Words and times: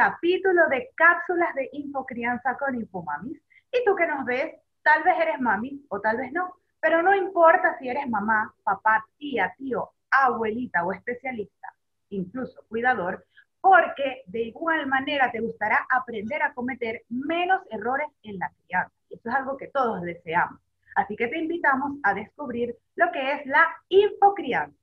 capítulo 0.00 0.66
de 0.70 0.88
cápsulas 0.94 1.54
de 1.54 1.68
infocrianza 1.72 2.56
con 2.56 2.74
Infomamis. 2.74 3.38
Y 3.70 3.84
tú 3.84 3.94
que 3.94 4.06
nos 4.06 4.24
ves, 4.24 4.54
tal 4.82 5.02
vez 5.02 5.14
eres 5.20 5.38
mami 5.38 5.84
o 5.90 6.00
tal 6.00 6.16
vez 6.16 6.32
no, 6.32 6.54
pero 6.80 7.02
no 7.02 7.14
importa 7.14 7.76
si 7.78 7.86
eres 7.86 8.08
mamá, 8.08 8.50
papá, 8.64 9.04
tía, 9.18 9.52
tío, 9.58 9.90
abuelita 10.10 10.86
o 10.86 10.94
especialista, 10.94 11.68
incluso 12.08 12.64
cuidador, 12.70 13.26
porque 13.60 14.22
de 14.24 14.44
igual 14.44 14.86
manera 14.86 15.30
te 15.30 15.40
gustará 15.40 15.86
aprender 15.90 16.42
a 16.42 16.54
cometer 16.54 17.02
menos 17.10 17.60
errores 17.70 18.08
en 18.22 18.38
la 18.38 18.50
crianza. 18.64 18.94
Eso 19.10 19.28
es 19.28 19.34
algo 19.34 19.58
que 19.58 19.68
todos 19.68 20.00
deseamos. 20.00 20.58
Así 20.96 21.14
que 21.14 21.28
te 21.28 21.40
invitamos 21.40 21.98
a 22.04 22.14
descubrir 22.14 22.74
lo 22.94 23.12
que 23.12 23.32
es 23.32 23.44
la 23.44 23.66
infocrianza. 23.90 24.78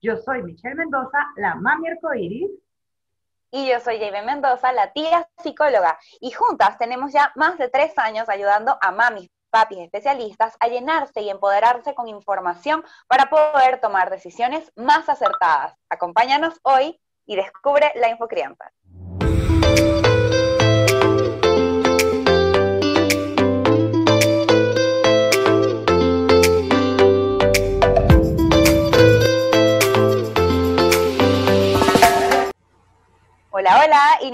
Yo 0.00 0.16
soy 0.18 0.44
Michelle 0.44 0.76
Mendoza, 0.76 1.26
la 1.34 1.56
mami 1.56 1.88
arcoiris. 1.88 2.52
Y 3.52 3.68
yo 3.68 3.80
soy 3.80 3.98
Jaime 3.98 4.22
Mendoza, 4.22 4.72
la 4.72 4.92
tía 4.92 5.28
psicóloga. 5.42 5.98
Y 6.20 6.30
juntas 6.30 6.78
tenemos 6.78 7.12
ya 7.12 7.32
más 7.34 7.58
de 7.58 7.68
tres 7.68 7.96
años 7.98 8.28
ayudando 8.28 8.78
a 8.80 8.92
mamis, 8.92 9.28
papis 9.50 9.80
especialistas 9.80 10.56
a 10.60 10.68
llenarse 10.68 11.20
y 11.20 11.30
empoderarse 11.30 11.94
con 11.94 12.08
información 12.08 12.84
para 13.08 13.28
poder 13.28 13.80
tomar 13.80 14.08
decisiones 14.08 14.72
más 14.76 15.08
acertadas. 15.08 15.74
Acompáñanos 15.88 16.60
hoy 16.62 17.00
y 17.26 17.36
descubre 17.36 17.92
la 17.96 18.08
infocrianza. 18.08 18.70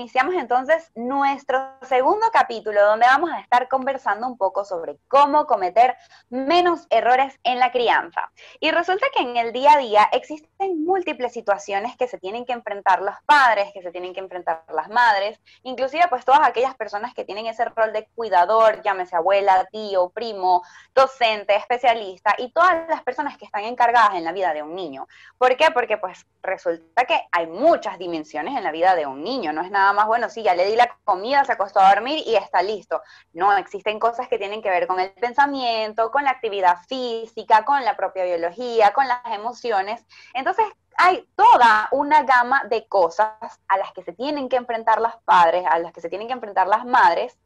Iniciamos 0.07 0.37
entonces 0.37 0.93
nuestro 0.95 1.59
segundo 1.83 2.29
capítulo 2.33 2.81
donde 2.81 3.07
vamos 3.07 3.29
a 3.33 3.41
estar 3.41 3.67
conversando 3.67 4.29
un 4.29 4.39
poco 4.39 4.65
sobre 4.65 5.01
cómo 5.09 5.49
cometer 5.49 5.97
menos 6.31 6.87
errores 6.91 7.41
en 7.43 7.59
la 7.59 7.73
crianza. 7.73 8.31
Y 8.61 8.71
resulta 8.71 9.09
que 9.13 9.23
en 9.23 9.37
el 9.37 9.53
día 9.53 9.73
a 9.73 9.79
día 9.79 10.09
existen 10.13 10.85
múltiples 10.85 11.33
situaciones 11.33 11.97
que 11.97 12.07
se 12.07 12.19
tienen 12.19 12.45
que 12.45 12.53
enfrentar 12.53 13.03
los 13.03 13.17
padres, 13.27 13.73
que 13.75 13.83
se 13.83 13.91
tienen 13.91 14.15
que 14.15 14.21
enfrentar 14.21 14.63
las 14.73 14.89
madres, 14.91 15.41
inclusive 15.65 16.05
pues 16.09 16.25
todas 16.25 16.47
aquellas 16.47 16.77
personas 16.77 17.13
que 17.13 17.25
tienen 17.25 17.47
ese 17.47 17.65
rol 17.65 17.93
de 17.93 18.07
cuidador, 18.15 18.83
llámese 18.83 19.17
abuela, 19.17 19.67
tío, 19.73 20.11
primo, 20.11 20.63
docente, 20.95 21.57
especialista 21.57 22.37
y 22.39 22.53
todas 22.53 22.89
las 22.89 23.03
personas 23.03 23.37
que 23.37 23.45
están 23.45 23.65
encargadas 23.65 24.15
en 24.15 24.23
la 24.23 24.31
vida 24.31 24.55
de 24.55 24.63
un 24.63 24.77
niño. 24.77 25.09
¿Por 25.37 25.57
qué? 25.57 25.73
Porque 25.73 25.99
pues 25.99 26.25
resulta 26.45 27.05
que 27.07 27.21
hay 27.33 27.49
muchas 27.49 27.99
dimensiones 27.99 28.57
en 28.57 28.63
la 28.63 28.71
vida 28.71 28.95
de 28.95 29.05
un 29.07 29.25
niño, 29.25 29.53
no 29.53 29.63
es 29.63 29.71
nada 29.73 29.93
más, 29.93 30.06
bueno, 30.07 30.29
sí, 30.29 30.43
ya 30.43 30.55
le 30.55 30.67
di 30.67 30.77
la 30.77 30.97
comida, 31.05 31.45
se 31.45 31.53
acostó 31.53 31.81
a 31.81 31.95
dormir 31.95 32.23
y 32.27 32.37
está 32.37 32.63
listo. 32.63 33.03
No, 33.33 33.57
existen 33.57 33.99
cosas 33.99 34.29
que 34.29 34.39
tienen 34.39 34.63
que 34.63 34.71
ver 34.71 34.87
con 34.87 35.01
el 35.01 35.13
pensamiento, 35.13 36.11
con 36.11 36.25
la 36.25 36.31
actividad 36.31 36.79
física, 36.89 37.65
con 37.65 37.85
la 37.85 37.97
propia 37.97 38.25
biología, 38.25 38.93
con 38.93 39.07
las 39.09 39.21
emociones. 39.27 40.05
Entonces, 40.35 40.67
hay 40.99 41.29
toda 41.37 41.89
una 41.93 42.23
gama 42.23 42.65
de 42.65 42.87
cosas 42.89 43.61
a 43.69 43.77
las 43.77 43.93
que 43.93 44.03
se 44.03 44.13
tienen 44.13 44.49
que 44.49 44.57
enfrentar 44.57 45.01
las 45.01 45.17
padres, 45.25 45.65
a 45.69 45.79
las 45.79 45.93
que 45.93 46.01
se 46.01 46.09
tienen 46.09 46.27
que 46.27 46.35
enfrentar 46.35 46.67
las 46.67 46.85
madres, 46.85 47.39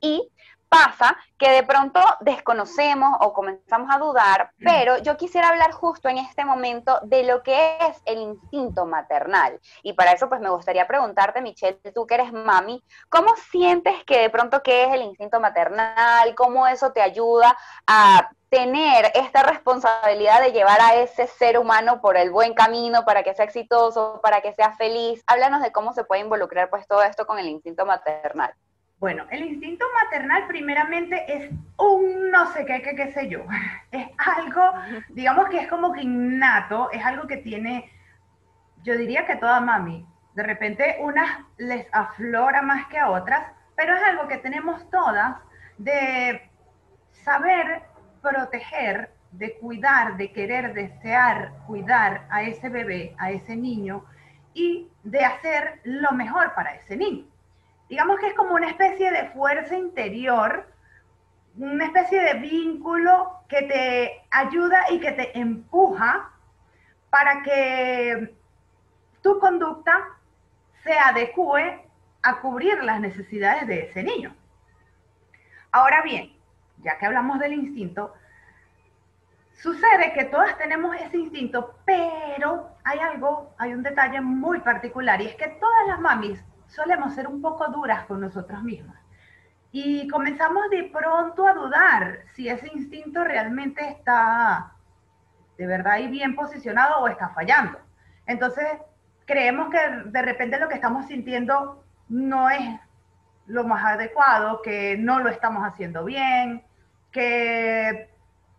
y 0.00 0.30
pasa 0.68 1.16
que 1.38 1.50
de 1.50 1.62
pronto 1.62 2.00
desconocemos 2.20 3.16
o 3.20 3.32
comenzamos 3.32 3.90
a 3.90 3.98
dudar, 3.98 4.50
mm. 4.58 4.64
pero 4.64 4.98
yo 4.98 5.16
quisiera 5.16 5.48
hablar 5.48 5.72
justo 5.72 6.08
en 6.08 6.18
este 6.18 6.44
momento 6.44 6.98
de 7.02 7.24
lo 7.24 7.42
que 7.42 7.78
es 7.78 8.02
el 8.04 8.18
instinto 8.18 8.86
maternal. 8.86 9.60
Y 9.82 9.92
para 9.92 10.12
eso 10.12 10.28
pues 10.28 10.40
me 10.40 10.50
gustaría 10.50 10.86
preguntarte, 10.86 11.40
Michelle, 11.40 11.78
tú 11.94 12.06
que 12.06 12.14
eres 12.14 12.32
mami, 12.32 12.82
¿cómo 13.08 13.34
sientes 13.50 14.04
que 14.04 14.20
de 14.20 14.30
pronto 14.30 14.62
qué 14.62 14.84
es 14.84 14.94
el 14.94 15.02
instinto 15.02 15.40
maternal? 15.40 16.34
¿Cómo 16.34 16.66
eso 16.66 16.92
te 16.92 17.02
ayuda 17.02 17.56
a 17.86 18.30
tener 18.50 19.12
esta 19.14 19.42
responsabilidad 19.42 20.40
de 20.40 20.52
llevar 20.52 20.80
a 20.80 20.94
ese 20.94 21.26
ser 21.26 21.58
humano 21.58 22.00
por 22.00 22.16
el 22.16 22.30
buen 22.30 22.54
camino 22.54 23.04
para 23.04 23.22
que 23.22 23.34
sea 23.34 23.44
exitoso, 23.44 24.20
para 24.22 24.40
que 24.40 24.54
sea 24.54 24.72
feliz? 24.72 25.22
Háblanos 25.26 25.62
de 25.62 25.72
cómo 25.72 25.92
se 25.92 26.04
puede 26.04 26.22
involucrar 26.22 26.70
pues 26.70 26.86
todo 26.86 27.02
esto 27.02 27.26
con 27.26 27.38
el 27.38 27.48
instinto 27.48 27.86
maternal. 27.86 28.54
Bueno, 29.00 29.26
el 29.30 29.44
instinto 29.44 29.84
maternal 30.02 30.48
primeramente 30.48 31.24
es 31.32 31.52
un 31.76 32.32
no 32.32 32.52
sé 32.52 32.66
qué, 32.66 32.82
qué, 32.82 32.96
qué 32.96 33.12
sé 33.12 33.28
yo. 33.28 33.44
Es 33.92 34.08
algo, 34.18 34.72
digamos 35.10 35.48
que 35.48 35.60
es 35.60 35.68
como 35.68 35.92
que 35.92 36.02
innato, 36.02 36.90
es 36.90 37.04
algo 37.04 37.26
que 37.26 37.38
tiene, 37.38 37.90
yo 38.82 38.98
diría 38.98 39.24
que 39.24 39.36
toda 39.36 39.60
mami. 39.60 40.04
De 40.34 40.42
repente 40.42 40.96
unas 41.00 41.38
les 41.58 41.86
aflora 41.92 42.60
más 42.62 42.86
que 42.88 42.98
a 42.98 43.10
otras, 43.10 43.52
pero 43.76 43.94
es 43.94 44.02
algo 44.02 44.26
que 44.26 44.38
tenemos 44.38 44.88
todas 44.90 45.36
de 45.78 46.50
saber 47.24 47.82
proteger, 48.20 49.10
de 49.30 49.56
cuidar, 49.58 50.16
de 50.16 50.32
querer, 50.32 50.74
desear, 50.74 51.52
cuidar 51.66 52.26
a 52.30 52.42
ese 52.42 52.68
bebé, 52.68 53.14
a 53.18 53.30
ese 53.30 53.54
niño 53.54 54.04
y 54.54 54.88
de 55.04 55.24
hacer 55.24 55.80
lo 55.84 56.12
mejor 56.12 56.52
para 56.54 56.74
ese 56.74 56.96
niño 56.96 57.26
digamos 57.88 58.18
que 58.20 58.28
es 58.28 58.34
como 58.34 58.54
una 58.54 58.68
especie 58.68 59.10
de 59.10 59.28
fuerza 59.30 59.76
interior, 59.76 60.66
una 61.56 61.86
especie 61.86 62.20
de 62.20 62.34
vínculo 62.34 63.40
que 63.48 63.62
te 63.62 64.22
ayuda 64.30 64.90
y 64.90 65.00
que 65.00 65.12
te 65.12 65.38
empuja 65.38 66.30
para 67.10 67.42
que 67.42 68.34
tu 69.22 69.38
conducta 69.38 70.04
se 70.84 70.92
adecue 70.92 71.84
a 72.22 72.40
cubrir 72.40 72.82
las 72.84 73.00
necesidades 73.00 73.66
de 73.66 73.86
ese 73.86 74.02
niño. 74.02 74.34
Ahora 75.72 76.02
bien, 76.02 76.32
ya 76.82 76.98
que 76.98 77.06
hablamos 77.06 77.38
del 77.38 77.54
instinto, 77.54 78.14
sucede 79.54 80.12
que 80.12 80.24
todas 80.24 80.56
tenemos 80.58 80.94
ese 80.96 81.18
instinto, 81.18 81.74
pero 81.84 82.70
hay 82.84 82.98
algo, 83.00 83.54
hay 83.58 83.72
un 83.72 83.82
detalle 83.82 84.20
muy 84.20 84.60
particular 84.60 85.20
y 85.20 85.26
es 85.26 85.34
que 85.34 85.48
todas 85.48 85.88
las 85.88 86.00
mamis 86.00 86.42
solemos 86.68 87.14
ser 87.14 87.26
un 87.26 87.42
poco 87.42 87.68
duras 87.68 88.04
con 88.06 88.20
nosotros 88.20 88.62
mismas. 88.62 88.96
Y 89.72 90.08
comenzamos 90.08 90.70
de 90.70 90.84
pronto 90.84 91.46
a 91.46 91.52
dudar 91.52 92.20
si 92.34 92.48
ese 92.48 92.68
instinto 92.68 93.24
realmente 93.24 93.86
está 93.86 94.72
de 95.58 95.66
verdad 95.66 95.94
ahí 95.94 96.08
bien 96.08 96.36
posicionado 96.36 97.00
o 97.00 97.08
está 97.08 97.30
fallando. 97.30 97.78
Entonces, 98.26 98.64
creemos 99.26 99.70
que 99.70 99.78
de 100.06 100.22
repente 100.22 100.58
lo 100.58 100.68
que 100.68 100.76
estamos 100.76 101.06
sintiendo 101.06 101.84
no 102.08 102.48
es 102.48 102.80
lo 103.46 103.64
más 103.64 103.84
adecuado, 103.84 104.62
que 104.62 104.96
no 104.96 105.18
lo 105.18 105.28
estamos 105.28 105.64
haciendo 105.64 106.04
bien, 106.04 106.62
que, 107.10 108.08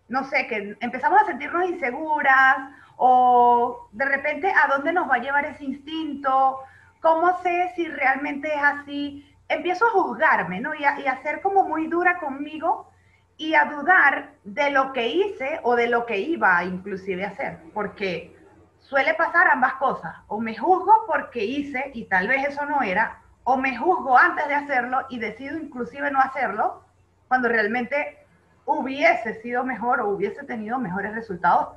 no 0.09 0.25
sé, 0.25 0.47
que 0.47 0.77
empezamos 0.81 1.21
a 1.21 1.25
sentirnos 1.25 1.69
inseguras 1.69 2.57
o 2.97 3.87
de 3.93 4.05
repente 4.05 4.51
a 4.51 4.67
dónde 4.67 4.91
nos 4.91 5.09
va 5.09 5.15
a 5.15 5.19
llevar 5.19 5.45
ese 5.45 5.63
instinto, 5.63 6.59
¿cómo 7.01 7.37
sé 7.41 7.71
si 7.75 7.87
realmente 7.87 8.53
es 8.53 8.61
así? 8.61 9.25
Empiezo 9.47 9.85
a 9.87 9.91
juzgarme, 9.91 10.59
¿no? 10.59 10.75
Y 10.75 10.83
a, 10.83 11.21
ser 11.23 11.41
como 11.41 11.63
muy 11.63 11.87
dura 11.87 12.19
conmigo 12.19 12.89
y 13.37 13.55
a 13.55 13.65
dudar 13.65 14.33
de 14.43 14.69
lo 14.69 14.93
que 14.93 15.07
hice 15.07 15.59
o 15.63 15.75
de 15.75 15.87
lo 15.87 16.05
que 16.05 16.17
iba 16.17 16.63
inclusive 16.63 17.25
a 17.25 17.29
hacer, 17.29 17.59
porque 17.73 18.35
suele 18.79 19.13
pasar 19.13 19.47
ambas 19.47 19.75
cosas, 19.75 20.15
o 20.27 20.39
me 20.39 20.57
juzgo 20.57 21.05
porque 21.07 21.43
hice 21.43 21.91
y 21.93 22.05
tal 22.05 22.27
vez 22.27 22.47
eso 22.47 22.65
no 22.65 22.81
era, 22.81 23.21
o 23.43 23.57
me 23.57 23.77
juzgo 23.77 24.17
antes 24.17 24.47
de 24.47 24.55
hacerlo 24.55 25.05
y 25.09 25.19
decido 25.19 25.57
inclusive 25.57 26.11
no 26.11 26.19
hacerlo, 26.19 26.83
cuando 27.27 27.47
realmente 27.47 28.25
hubiese 28.65 29.41
sido 29.41 29.63
mejor 29.63 30.01
o 30.01 30.09
hubiese 30.09 30.43
tenido 30.43 30.77
mejores 30.77 31.15
resultados 31.15 31.69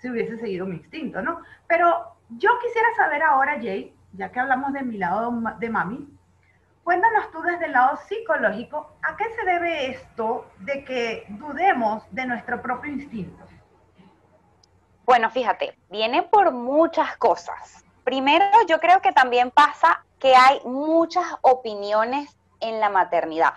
si 0.00 0.08
hubiese 0.08 0.38
seguido 0.38 0.66
mi 0.66 0.76
instinto, 0.76 1.20
¿no? 1.20 1.42
Pero 1.68 2.16
yo 2.30 2.50
quisiera 2.62 2.88
saber 2.96 3.22
ahora, 3.22 3.56
Jay, 3.60 3.94
ya 4.12 4.30
que 4.30 4.40
hablamos 4.40 4.72
de 4.72 4.82
mi 4.82 4.98
lado 4.98 5.32
de 5.58 5.68
mami, 5.70 6.08
cuéntanos 6.84 7.30
tú 7.30 7.40
desde 7.42 7.66
el 7.66 7.72
lado 7.72 7.98
psicológico, 8.08 8.96
¿a 9.02 9.16
qué 9.16 9.24
se 9.34 9.44
debe 9.44 9.90
esto 9.90 10.50
de 10.58 10.84
que 10.84 11.26
dudemos 11.28 12.02
de 12.10 12.26
nuestro 12.26 12.60
propio 12.60 12.92
instinto? 12.92 13.44
Bueno, 15.04 15.30
fíjate, 15.30 15.76
viene 15.90 16.22
por 16.22 16.52
muchas 16.52 17.16
cosas. 17.16 17.84
Primero, 18.04 18.44
yo 18.68 18.80
creo 18.80 19.00
que 19.00 19.12
también 19.12 19.50
pasa 19.50 20.04
que 20.18 20.34
hay 20.36 20.60
muchas 20.64 21.24
opiniones 21.42 22.36
en 22.60 22.78
la 22.78 22.90
maternidad. 22.90 23.54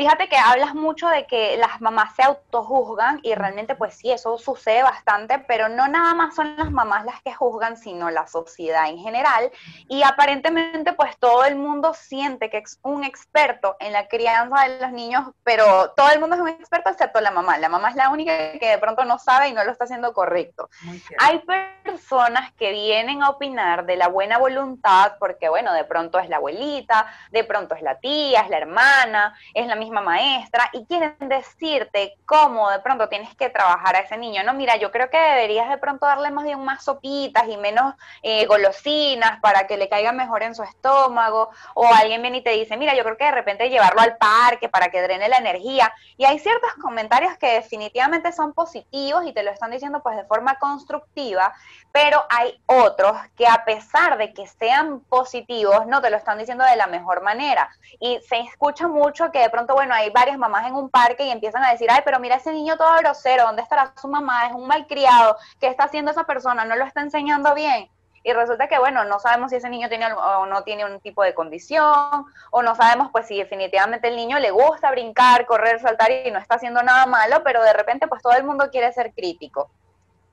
Fíjate 0.00 0.30
que 0.30 0.36
hablas 0.38 0.74
mucho 0.74 1.08
de 1.08 1.26
que 1.26 1.58
las 1.58 1.82
mamás 1.82 2.14
se 2.16 2.22
autojuzgan 2.22 3.20
y 3.22 3.34
realmente 3.34 3.74
pues 3.74 3.92
sí, 3.92 4.10
eso 4.10 4.38
sucede 4.38 4.82
bastante, 4.82 5.40
pero 5.40 5.68
no 5.68 5.88
nada 5.88 6.14
más 6.14 6.34
son 6.34 6.56
las 6.56 6.70
mamás 6.70 7.04
las 7.04 7.20
que 7.20 7.34
juzgan, 7.34 7.76
sino 7.76 8.08
la 8.08 8.26
sociedad 8.26 8.88
en 8.88 8.96
general. 8.96 9.50
Y 9.88 10.02
aparentemente 10.02 10.94
pues 10.94 11.18
todo 11.18 11.44
el 11.44 11.56
mundo 11.56 11.92
siente 11.92 12.48
que 12.48 12.56
es 12.56 12.78
un 12.82 13.04
experto 13.04 13.76
en 13.78 13.92
la 13.92 14.08
crianza 14.08 14.62
de 14.62 14.78
los 14.78 14.90
niños, 14.92 15.28
pero 15.44 15.90
todo 15.90 16.10
el 16.12 16.18
mundo 16.18 16.36
es 16.36 16.40
un 16.40 16.48
experto 16.48 16.88
excepto 16.88 17.20
la 17.20 17.30
mamá. 17.30 17.58
La 17.58 17.68
mamá 17.68 17.90
es 17.90 17.96
la 17.96 18.08
única 18.08 18.52
que 18.58 18.70
de 18.70 18.78
pronto 18.78 19.04
no 19.04 19.18
sabe 19.18 19.48
y 19.48 19.52
no 19.52 19.64
lo 19.64 19.70
está 19.70 19.84
haciendo 19.84 20.14
correcto. 20.14 20.70
Hay 21.18 21.42
personas 21.84 22.54
que 22.54 22.72
vienen 22.72 23.22
a 23.22 23.28
opinar 23.28 23.84
de 23.84 23.96
la 23.96 24.08
buena 24.08 24.38
voluntad 24.38 25.16
porque 25.18 25.50
bueno, 25.50 25.74
de 25.74 25.84
pronto 25.84 26.18
es 26.18 26.30
la 26.30 26.36
abuelita, 26.36 27.06
de 27.32 27.44
pronto 27.44 27.74
es 27.74 27.82
la 27.82 27.98
tía, 27.98 28.40
es 28.40 28.48
la 28.48 28.56
hermana, 28.56 29.36
es 29.52 29.66
la 29.66 29.76
misma 29.76 29.89
maestra 29.90 30.70
y 30.72 30.84
quieren 30.86 31.16
decirte 31.20 32.14
cómo 32.26 32.70
de 32.70 32.78
pronto 32.80 33.08
tienes 33.08 33.34
que 33.34 33.50
trabajar 33.50 33.96
a 33.96 34.00
ese 34.00 34.16
niño. 34.16 34.42
No, 34.44 34.54
mira, 34.54 34.76
yo 34.76 34.90
creo 34.90 35.10
que 35.10 35.18
deberías 35.18 35.68
de 35.68 35.78
pronto 35.78 36.06
darle 36.06 36.30
más 36.30 36.44
bien 36.44 36.62
más 36.64 36.84
sopitas 36.84 37.48
y 37.48 37.56
menos 37.56 37.94
eh, 38.22 38.46
golosinas 38.46 39.40
para 39.40 39.66
que 39.66 39.76
le 39.76 39.88
caiga 39.88 40.12
mejor 40.12 40.42
en 40.42 40.54
su 40.54 40.62
estómago. 40.62 41.50
O 41.74 41.86
alguien 41.86 42.22
viene 42.22 42.38
y 42.38 42.42
te 42.42 42.50
dice, 42.50 42.76
mira, 42.76 42.94
yo 42.94 43.02
creo 43.02 43.16
que 43.16 43.24
de 43.24 43.32
repente 43.32 43.68
llevarlo 43.68 44.00
al 44.00 44.16
parque 44.16 44.68
para 44.68 44.90
que 44.90 45.02
drene 45.02 45.28
la 45.28 45.38
energía. 45.38 45.92
Y 46.16 46.24
hay 46.24 46.38
ciertos 46.38 46.72
comentarios 46.80 47.36
que 47.38 47.54
definitivamente 47.54 48.32
son 48.32 48.52
positivos 48.52 49.26
y 49.26 49.32
te 49.32 49.42
lo 49.42 49.50
están 49.50 49.70
diciendo 49.70 50.02
pues 50.02 50.16
de 50.16 50.24
forma 50.24 50.56
constructiva, 50.56 51.52
pero 51.92 52.24
hay 52.28 52.60
otros 52.66 53.16
que 53.36 53.46
a 53.46 53.64
pesar 53.64 54.18
de 54.18 54.32
que 54.32 54.46
sean 54.46 55.00
positivos, 55.00 55.86
no 55.86 56.00
te 56.00 56.10
lo 56.10 56.16
están 56.16 56.38
diciendo 56.38 56.64
de 56.64 56.76
la 56.76 56.86
mejor 56.86 57.22
manera. 57.22 57.70
Y 57.98 58.20
se 58.28 58.38
escucha 58.40 58.88
mucho 58.88 59.30
que 59.32 59.40
de 59.40 59.50
pronto, 59.50 59.69
bueno, 59.74 59.94
hay 59.94 60.10
varias 60.10 60.38
mamás 60.38 60.66
en 60.66 60.74
un 60.74 60.90
parque 60.90 61.24
y 61.24 61.30
empiezan 61.30 61.64
a 61.64 61.70
decir, 61.70 61.88
ay, 61.90 62.00
pero 62.04 62.18
mira 62.20 62.36
ese 62.36 62.52
niño 62.52 62.76
todo 62.76 62.96
grosero, 62.98 63.44
¿dónde 63.44 63.62
estará 63.62 63.92
su 64.00 64.08
mamá? 64.08 64.46
Es 64.46 64.52
un 64.52 64.66
malcriado, 64.66 65.36
¿qué 65.60 65.66
está 65.66 65.84
haciendo 65.84 66.10
esa 66.10 66.24
persona? 66.24 66.64
¿No 66.64 66.76
lo 66.76 66.84
está 66.84 67.00
enseñando 67.00 67.54
bien? 67.54 67.88
Y 68.22 68.32
resulta 68.32 68.68
que, 68.68 68.78
bueno, 68.78 69.04
no 69.04 69.18
sabemos 69.18 69.50
si 69.50 69.56
ese 69.56 69.70
niño 69.70 69.88
tiene 69.88 70.12
o 70.12 70.46
no 70.46 70.62
tiene 70.62 70.84
un 70.84 71.00
tipo 71.00 71.22
de 71.22 71.34
condición, 71.34 72.26
o 72.50 72.62
no 72.62 72.74
sabemos 72.74 73.08
pues 73.10 73.26
si 73.26 73.38
definitivamente 73.38 74.08
el 74.08 74.16
niño 74.16 74.38
le 74.38 74.50
gusta 74.50 74.90
brincar, 74.90 75.46
correr, 75.46 75.80
saltar 75.80 76.10
y 76.10 76.30
no 76.30 76.38
está 76.38 76.56
haciendo 76.56 76.82
nada 76.82 77.06
malo, 77.06 77.42
pero 77.42 77.62
de 77.62 77.72
repente 77.72 78.08
pues 78.08 78.20
todo 78.22 78.34
el 78.34 78.44
mundo 78.44 78.68
quiere 78.70 78.92
ser 78.92 79.12
crítico. 79.14 79.70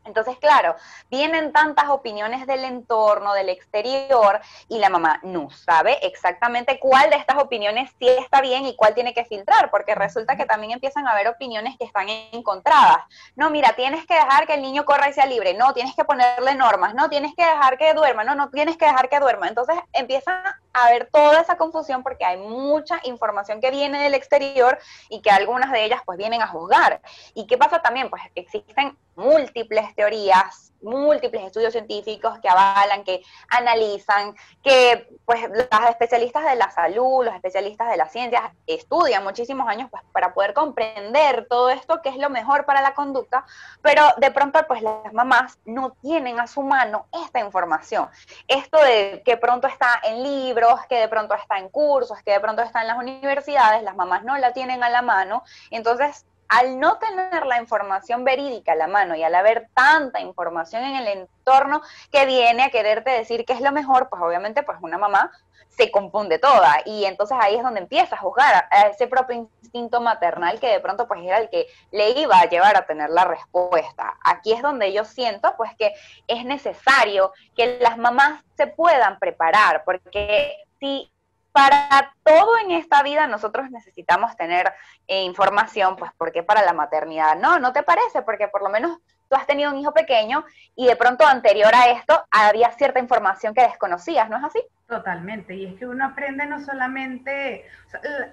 Entonces, 0.08 0.38
claro, 0.40 0.76
vienen 1.10 1.54
tantas 1.54 1.90
opiniones 1.90 2.48
del 2.48 2.64
entorno, 2.64 3.34
del 3.34 3.50
exterior, 3.50 4.42
y 4.68 4.80
la 4.80 4.90
mamá 4.90 5.20
no 5.24 5.50
sabe 5.50 6.06
exactamente 6.06 6.80
cuál 6.80 7.10
de 7.10 7.18
estas 7.18 7.38
opiniones 7.38 7.92
sí 8.00 8.08
está 8.08 8.42
bien 8.42 8.66
y 8.66 8.76
cuál 8.76 8.94
tiene 8.94 9.14
que 9.14 9.26
filtrar, 9.26 9.70
porque 9.70 9.96
resulta 9.96 10.36
que 10.36 10.46
también 10.46 10.72
empiezan 10.72 11.08
a 11.08 11.12
haber 11.12 11.28
opiniones 11.28 11.78
que 11.78 11.86
están 11.86 12.10
encontradas. 12.10 13.00
No, 13.36 13.50
mira, 13.50 13.74
tienes 13.74 14.06
que 14.06 14.16
dejar 14.16 14.48
que 14.48 14.56
el 14.56 14.62
niño 14.62 14.86
corra 14.86 15.10
y 15.10 15.14
sea 15.14 15.26
libre, 15.26 15.54
no, 15.54 15.74
tienes 15.74 15.96
que 15.96 16.06
ponerle 16.06 16.56
normas, 16.56 16.94
no, 16.96 17.10
tienes 17.10 17.34
que 17.36 17.46
dejar 17.46 17.78
que 17.78 17.94
duerma, 17.94 18.24
no, 18.24 18.36
no 18.36 18.50
tienes 18.50 18.78
que 18.78 18.86
dejar 18.86 19.10
que 19.10 19.20
duerma. 19.20 19.48
Entonces 19.48 19.76
empieza 19.94 20.60
a 20.78 20.88
haber 20.88 21.10
toda 21.12 21.42
esa 21.42 21.58
confusión 21.58 22.04
porque 22.04 22.26
hay 22.26 22.38
mucha 22.38 23.00
información 23.04 23.60
que 23.60 23.72
viene 23.72 24.04
del 24.04 24.14
exterior 24.14 24.78
y 25.10 25.22
que 25.22 25.30
algunas 25.30 25.72
de 25.72 25.86
ellas 25.86 26.02
pues 26.06 26.18
vienen 26.18 26.42
a 26.42 26.48
juzgar. 26.48 27.02
¿Y 27.34 27.48
qué 27.48 27.58
pasa 27.58 27.82
también? 27.82 28.10
Pues 28.10 28.22
existen 28.36 28.98
múltiples 29.16 29.96
teorías, 29.96 30.72
múltiples 30.82 31.44
estudios 31.44 31.74
científicos 31.74 32.38
que 32.40 32.50
avalan, 32.50 33.04
que 33.04 33.24
analizan, 33.50 34.36
que 34.64 35.10
pues 35.26 35.42
las 35.50 35.90
especialistas 35.90 36.46
de 36.46 36.56
la 36.56 36.70
salud, 36.70 37.26
los 37.26 37.34
especialistas 37.34 37.90
de 37.90 37.98
las 37.98 38.12
ciencias 38.12 38.44
estudian 38.68 39.24
muchísimos 39.24 39.68
años 39.68 39.90
pues, 39.90 40.04
para 40.12 40.34
poder 40.34 40.54
comprender 40.54 41.48
todo 41.50 41.70
esto, 41.70 42.02
que 42.02 42.10
es 42.10 42.18
lo 42.18 42.30
mejor 42.30 42.66
para 42.66 42.82
la 42.82 42.94
conducta, 42.94 43.46
pero 43.82 44.04
de 44.18 44.32
pronto 44.32 44.60
pues 44.68 44.82
las 44.82 45.12
mamás 45.14 45.58
no 45.66 45.94
tienen 46.02 46.40
a 46.40 46.48
su 46.48 46.62
mano 46.62 47.08
esta 47.24 47.40
información. 47.40 48.08
Esto 48.48 48.78
de 48.78 49.24
que 49.26 49.38
pronto 49.38 49.68
está 49.68 50.00
en 50.04 50.24
libros, 50.24 50.67
que 50.88 51.00
de 51.00 51.08
pronto 51.08 51.34
está 51.34 51.58
en 51.58 51.70
cursos, 51.70 52.22
que 52.24 52.32
de 52.32 52.40
pronto 52.40 52.62
está 52.62 52.82
en 52.82 52.88
las 52.88 52.98
universidades, 52.98 53.84
las 53.84 53.96
mamás 53.96 54.24
no 54.24 54.38
la 54.38 54.54
tienen 54.54 54.84
a 54.84 54.90
la 54.90 55.02
mano, 55.02 55.44
entonces 55.72 56.26
al 56.50 56.80
no 56.80 56.98
tener 56.98 57.46
la 57.46 57.60
información 57.60 58.24
verídica 58.24 58.72
a 58.72 58.76
la 58.76 58.88
mano 58.88 59.16
y 59.16 59.24
al 59.24 59.36
haber 59.36 59.68
tanta 59.74 60.22
información 60.22 60.84
en 60.84 60.96
el 60.96 61.08
entorno 61.08 61.82
que 62.12 62.26
viene 62.26 62.64
a 62.64 62.70
quererte 62.70 63.12
decir 63.12 63.46
qué 63.46 63.54
es 63.54 63.62
lo 63.62 63.72
mejor, 63.72 64.08
pues 64.10 64.22
obviamente 64.22 64.64
pues 64.64 64.78
una 64.82 64.98
mamá 64.98 65.32
se 65.78 65.92
confunde 65.92 66.40
toda 66.40 66.82
y 66.86 67.06
entonces 67.06 67.38
ahí 67.40 67.56
es 67.56 67.64
donde 67.64 67.82
empieza 67.82 68.16
a 68.16 68.20
juzgar 68.20 68.68
a 68.72 68.88
ese 68.88 69.08
propio 69.08 69.36
instinto 69.62 70.02
maternal 70.02 70.60
que 70.60 70.68
de 70.68 70.80
pronto 70.80 71.08
pues 71.08 71.22
era 71.24 71.38
el 71.38 71.50
que 71.50 71.68
le 71.92 72.10
iba 72.20 72.40
a 72.40 72.50
llevar 72.50 72.76
a 72.76 72.88
tener 72.88 73.12
la 73.12 73.26
respuesta. 73.26 74.18
Aquí 74.26 74.54
es 74.54 74.62
donde 74.64 74.92
yo 74.92 75.06
siento 75.06 75.54
pues 75.56 75.72
que 75.78 75.94
es 76.28 76.44
necesario 76.46 77.32
que 77.56 77.78
las 77.80 77.98
mamás 77.98 78.44
se 78.56 78.66
puedan 78.66 79.20
preparar 79.20 79.84
porque 79.86 80.58
si 80.80 81.12
para 81.52 82.14
todo 82.24 82.58
en 82.60 82.72
esta 82.72 83.04
vida 83.04 83.28
nosotros 83.28 83.70
necesitamos 83.70 84.36
tener 84.36 84.74
eh, 85.08 85.24
información, 85.24 85.96
pues 85.96 86.12
porque 86.18 86.44
para 86.44 86.64
la 86.64 86.74
maternidad, 86.74 87.36
no, 87.36 87.58
no 87.58 87.74
te 87.74 87.82
parece, 87.82 88.22
porque 88.22 88.48
por 88.48 88.62
lo 88.62 88.70
menos 88.70 89.00
tú 89.30 89.36
has 89.36 89.46
tenido 89.46 89.72
un 89.72 89.78
hijo 89.78 89.94
pequeño 89.94 90.46
y 90.76 90.88
de 90.88 90.96
pronto 90.96 91.26
anterior 91.26 91.74
a 91.74 91.90
esto 91.90 92.26
había 92.32 92.72
cierta 92.72 93.00
información 93.00 93.54
que 93.54 93.62
desconocías, 93.62 94.30
¿no 94.30 94.38
es 94.38 94.44
así? 94.44 94.64
Totalmente, 94.88 95.56
y 95.56 95.66
es 95.66 95.80
que 95.80 95.88
uno 95.88 96.06
aprende 96.06 96.46
no 96.46 96.60
solamente, 96.62 97.66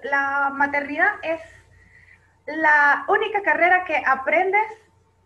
la 0.03 0.51
maternidad 0.53 1.13
es 1.23 1.41
la 2.45 3.05
única 3.07 3.41
carrera 3.41 3.83
que 3.85 4.01
aprendes 4.05 4.65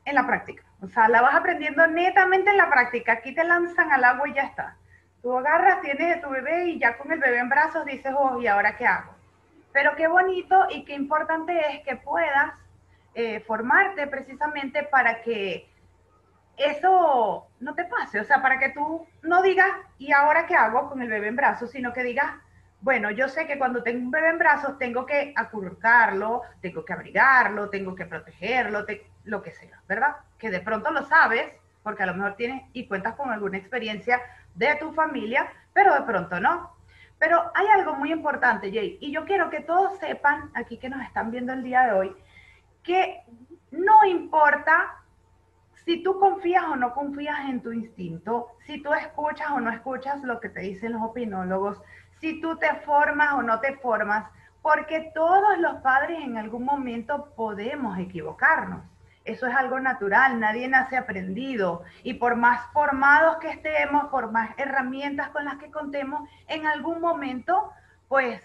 en 0.06 0.16
la 0.16 0.26
práctica, 0.26 0.64
o 0.82 0.88
sea, 0.88 1.08
la 1.08 1.22
vas 1.22 1.36
aprendiendo 1.36 1.86
netamente 1.88 2.50
en 2.50 2.58
la 2.58 2.70
práctica, 2.70 3.14
aquí 3.14 3.36
te 3.36 3.44
lanzan 3.44 3.92
al 3.92 4.04
agua 4.04 4.28
y 4.28 4.34
ya 4.34 4.44
está. 4.44 4.76
Tú 5.22 5.38
agarras, 5.38 5.82
tienes 5.82 6.22
tu 6.22 6.30
bebé 6.30 6.68
y 6.68 6.80
ya 6.80 6.98
con 6.98 7.12
el 7.12 7.20
bebé 7.20 7.40
en 7.40 7.50
brazos 7.50 7.84
dices, 7.84 8.14
oh, 8.18 8.42
¿y 8.42 8.48
ahora 8.48 8.78
qué 8.78 8.88
hago? 8.88 9.14
Pero 9.74 9.96
qué 9.98 10.08
bonito 10.08 10.68
y 10.70 10.86
qué 10.86 10.94
importante 10.94 11.60
es 11.74 11.84
que 11.84 11.98
puedas 11.98 12.54
eh, 13.14 13.40
formarte 13.42 14.08
precisamente 14.08 14.84
para 14.84 15.22
que 15.22 15.70
eso 16.58 17.48
no 17.60 17.74
te 17.74 17.86
pase, 17.86 18.20
o 18.20 18.24
sea, 18.24 18.42
para 18.42 18.60
que 18.60 18.70
tú 18.70 19.08
no 19.24 19.42
digas, 19.42 19.70
¿y 19.98 20.12
ahora 20.12 20.46
qué 20.46 20.56
hago 20.56 20.90
con 20.90 21.02
el 21.02 21.10
bebé 21.10 21.30
en 21.30 21.36
brazos? 21.38 21.72
Sino 21.72 21.94
que 21.94 22.04
digas, 22.04 22.34
bueno, 22.82 23.12
yo 23.12 23.28
sé 23.28 23.48
que 23.48 23.58
cuando 23.58 23.84
tengo 23.84 24.00
un 24.00 24.12
bebé 24.12 24.30
en 24.30 24.38
brazos 24.38 24.78
tengo 24.78 25.06
que 25.06 25.34
acurrucarlo, 25.36 26.44
tengo 26.62 26.86
que 26.86 26.94
abrigarlo, 26.94 27.70
tengo 27.70 27.96
que 27.96 28.06
protegerlo, 28.06 28.86
lo 29.24 29.42
que 29.42 29.52
sea, 29.52 29.82
¿verdad? 29.88 30.18
Que 30.38 30.50
de 30.50 30.62
pronto 30.62 30.92
lo 30.92 31.04
sabes, 31.06 31.52
porque 31.84 32.04
a 32.04 32.06
lo 32.06 32.14
mejor 32.14 32.36
tienes 32.36 32.64
y 32.74 32.88
cuentas 32.88 33.16
con 33.16 33.32
alguna 33.32 33.58
experiencia 33.58 34.22
de 34.56 34.76
tu 34.76 34.94
familia, 34.94 35.52
pero 35.74 35.94
de 35.94 36.02
pronto 36.02 36.40
no. 36.40 36.76
Pero 37.18 37.52
hay 37.54 37.68
algo 37.68 37.96
muy 37.96 38.12
importante, 38.14 38.72
Jay, 38.72 38.98
y 39.02 39.12
yo 39.12 39.26
quiero 39.26 39.50
que 39.50 39.60
todos 39.60 39.98
sepan, 40.00 40.50
aquí 40.54 40.78
que 40.78 40.90
nos 40.90 41.02
están 41.04 41.32
viendo 41.32 41.52
el 41.52 41.64
día 41.64 41.86
de 41.86 41.92
hoy, 41.92 42.16
que 42.84 43.24
no 43.72 44.06
importa 44.06 44.96
si 45.86 46.04
tú 46.04 46.20
confías 46.20 46.64
o 46.66 46.76
no 46.76 46.94
confías 46.94 47.50
en 47.50 47.62
tu 47.62 47.72
instinto, 47.72 48.50
si 48.66 48.82
tú 48.82 48.94
escuchas 48.94 49.50
o 49.52 49.60
no 49.60 49.72
escuchas 49.72 50.22
lo 50.24 50.40
que 50.40 50.50
te 50.50 50.62
dicen 50.62 50.94
los 50.94 51.02
opinólogos, 51.02 51.82
si 52.20 52.42
tú 52.42 52.58
te 52.58 52.74
formas 52.86 53.34
o 53.34 53.42
no 53.42 53.60
te 53.60 53.76
formas, 53.78 54.30
porque 54.62 55.12
todos 55.16 55.58
los 55.60 55.76
padres 55.82 56.20
en 56.22 56.38
algún 56.38 56.66
momento 56.66 57.34
podemos 57.36 57.98
equivocarnos. 57.98 58.84
Eso 59.26 59.48
es 59.48 59.56
algo 59.56 59.80
natural, 59.80 60.40
nadie 60.40 60.68
nace 60.68 60.98
aprendido. 60.98 61.84
Y 62.04 62.16
por 62.16 62.36
más 62.36 62.66
formados 62.74 63.38
que 63.38 63.50
estemos, 63.50 64.06
por 64.06 64.32
más 64.32 64.52
herramientas 64.58 65.30
con 65.30 65.46
las 65.46 65.58
que 65.58 65.72
contemos, 65.72 66.28
en 66.48 66.66
algún 66.66 67.00
momento, 67.00 67.72
pues, 68.08 68.42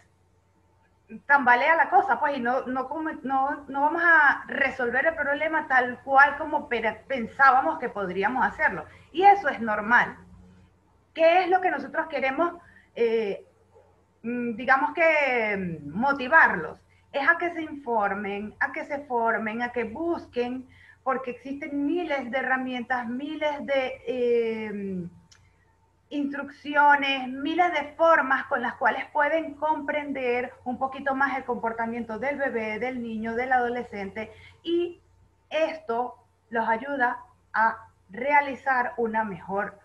tambalea 1.21 1.77
la 1.77 1.91
cosa, 1.91 2.19
pues, 2.19 2.39
y 2.39 2.41
no, 2.41 2.67
no, 2.67 2.89
no, 3.23 3.65
no 3.69 3.81
vamos 3.81 4.03
a 4.05 4.45
resolver 4.47 5.07
el 5.07 5.15
problema 5.15 5.67
tal 5.67 6.01
cual 6.03 6.37
como 6.39 6.69
pensábamos 6.69 7.79
que 7.79 7.89
podríamos 7.89 8.45
hacerlo. 8.45 8.85
Y 9.13 9.23
eso 9.23 9.49
es 9.49 9.61
normal. 9.61 10.17
¿Qué 11.15 11.45
es 11.45 11.51
lo 11.51 11.61
que 11.61 11.71
nosotros 11.71 12.07
queremos, 12.09 12.55
eh, 12.95 13.47
mm, 14.23 14.57
digamos 14.57 14.93
que, 14.95 15.81
motivarlos? 15.87 16.85
es 17.15 17.29
a 17.29 17.39
que 17.39 17.51
se 17.51 17.63
informen, 17.63 18.55
a 18.61 18.73
que 18.73 18.85
se 18.85 18.99
formen, 19.07 19.63
a 19.63 19.73
que 19.73 19.85
busquen, 19.85 20.67
porque 21.05 21.31
existen 21.31 21.87
miles 21.87 22.31
de 22.31 22.39
herramientas, 22.39 23.07
miles 23.07 23.65
de 23.67 24.03
em, 24.07 25.11
instrucciones, 26.11 27.29
miles 27.29 27.73
de 27.73 27.95
formas 27.97 28.45
con 28.47 28.63
las 28.63 28.75
cuales 28.75 29.05
pueden 29.13 29.55
comprender 29.55 30.53
un 30.65 30.79
poquito 30.79 31.15
más 31.15 31.37
el 31.37 31.45
comportamiento 31.45 32.19
del 32.19 32.39
bebé, 32.39 32.79
del 32.79 33.03
niño, 33.03 33.35
del 33.35 33.53
adolescente, 33.53 34.33
y 34.63 35.01
esto 35.51 36.17
los 36.51 36.69
ayuda 36.69 37.19
a 37.53 37.89
realizar 38.11 38.93
una 38.97 39.25
mejor 39.25 39.79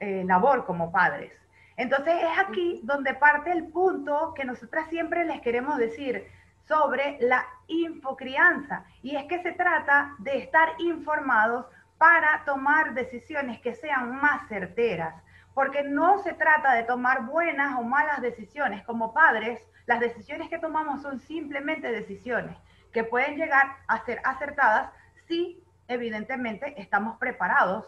eh, 0.00 0.24
labor 0.24 0.66
como 0.66 0.92
padres. 0.92 1.32
Entonces 1.76 2.14
es 2.22 2.38
aquí 2.38 2.80
donde 2.84 3.14
parte 3.14 3.52
el 3.52 3.66
punto 3.68 4.32
que 4.34 4.44
nosotras 4.44 4.88
siempre 4.88 5.24
les 5.24 5.40
queremos 5.42 5.76
decir 5.76 6.26
sobre 6.66 7.18
la 7.20 7.44
infocrianza. 7.66 8.84
Y 9.02 9.16
es 9.16 9.24
que 9.24 9.42
se 9.42 9.52
trata 9.52 10.14
de 10.18 10.38
estar 10.38 10.70
informados 10.78 11.66
para 11.98 12.44
tomar 12.44 12.94
decisiones 12.94 13.60
que 13.60 13.74
sean 13.74 14.16
más 14.16 14.48
certeras, 14.48 15.14
porque 15.56 15.82
no 15.82 16.18
se 16.18 16.34
trata 16.34 16.74
de 16.74 16.82
tomar 16.82 17.24
buenas 17.24 17.78
o 17.78 17.82
malas 17.82 18.20
decisiones. 18.20 18.84
Como 18.84 19.14
padres, 19.14 19.58
las 19.86 20.00
decisiones 20.00 20.50
que 20.50 20.58
tomamos 20.58 21.00
son 21.00 21.18
simplemente 21.18 21.90
decisiones 21.90 22.54
que 22.92 23.04
pueden 23.04 23.36
llegar 23.36 23.78
a 23.86 24.04
ser 24.04 24.20
acertadas 24.22 24.90
si 25.26 25.64
evidentemente 25.88 26.74
estamos 26.78 27.16
preparados 27.16 27.86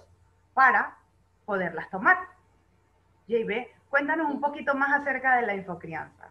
para 0.55 0.97
poderlas 1.45 1.91
tomar. 1.91 2.17
JB, 3.27 3.67
cuéntanos 3.91 4.31
un 4.31 4.41
poquito 4.41 4.75
más 4.75 5.03
acerca 5.03 5.37
de 5.37 5.43
la 5.47 5.55
infocrianza. 5.55 6.31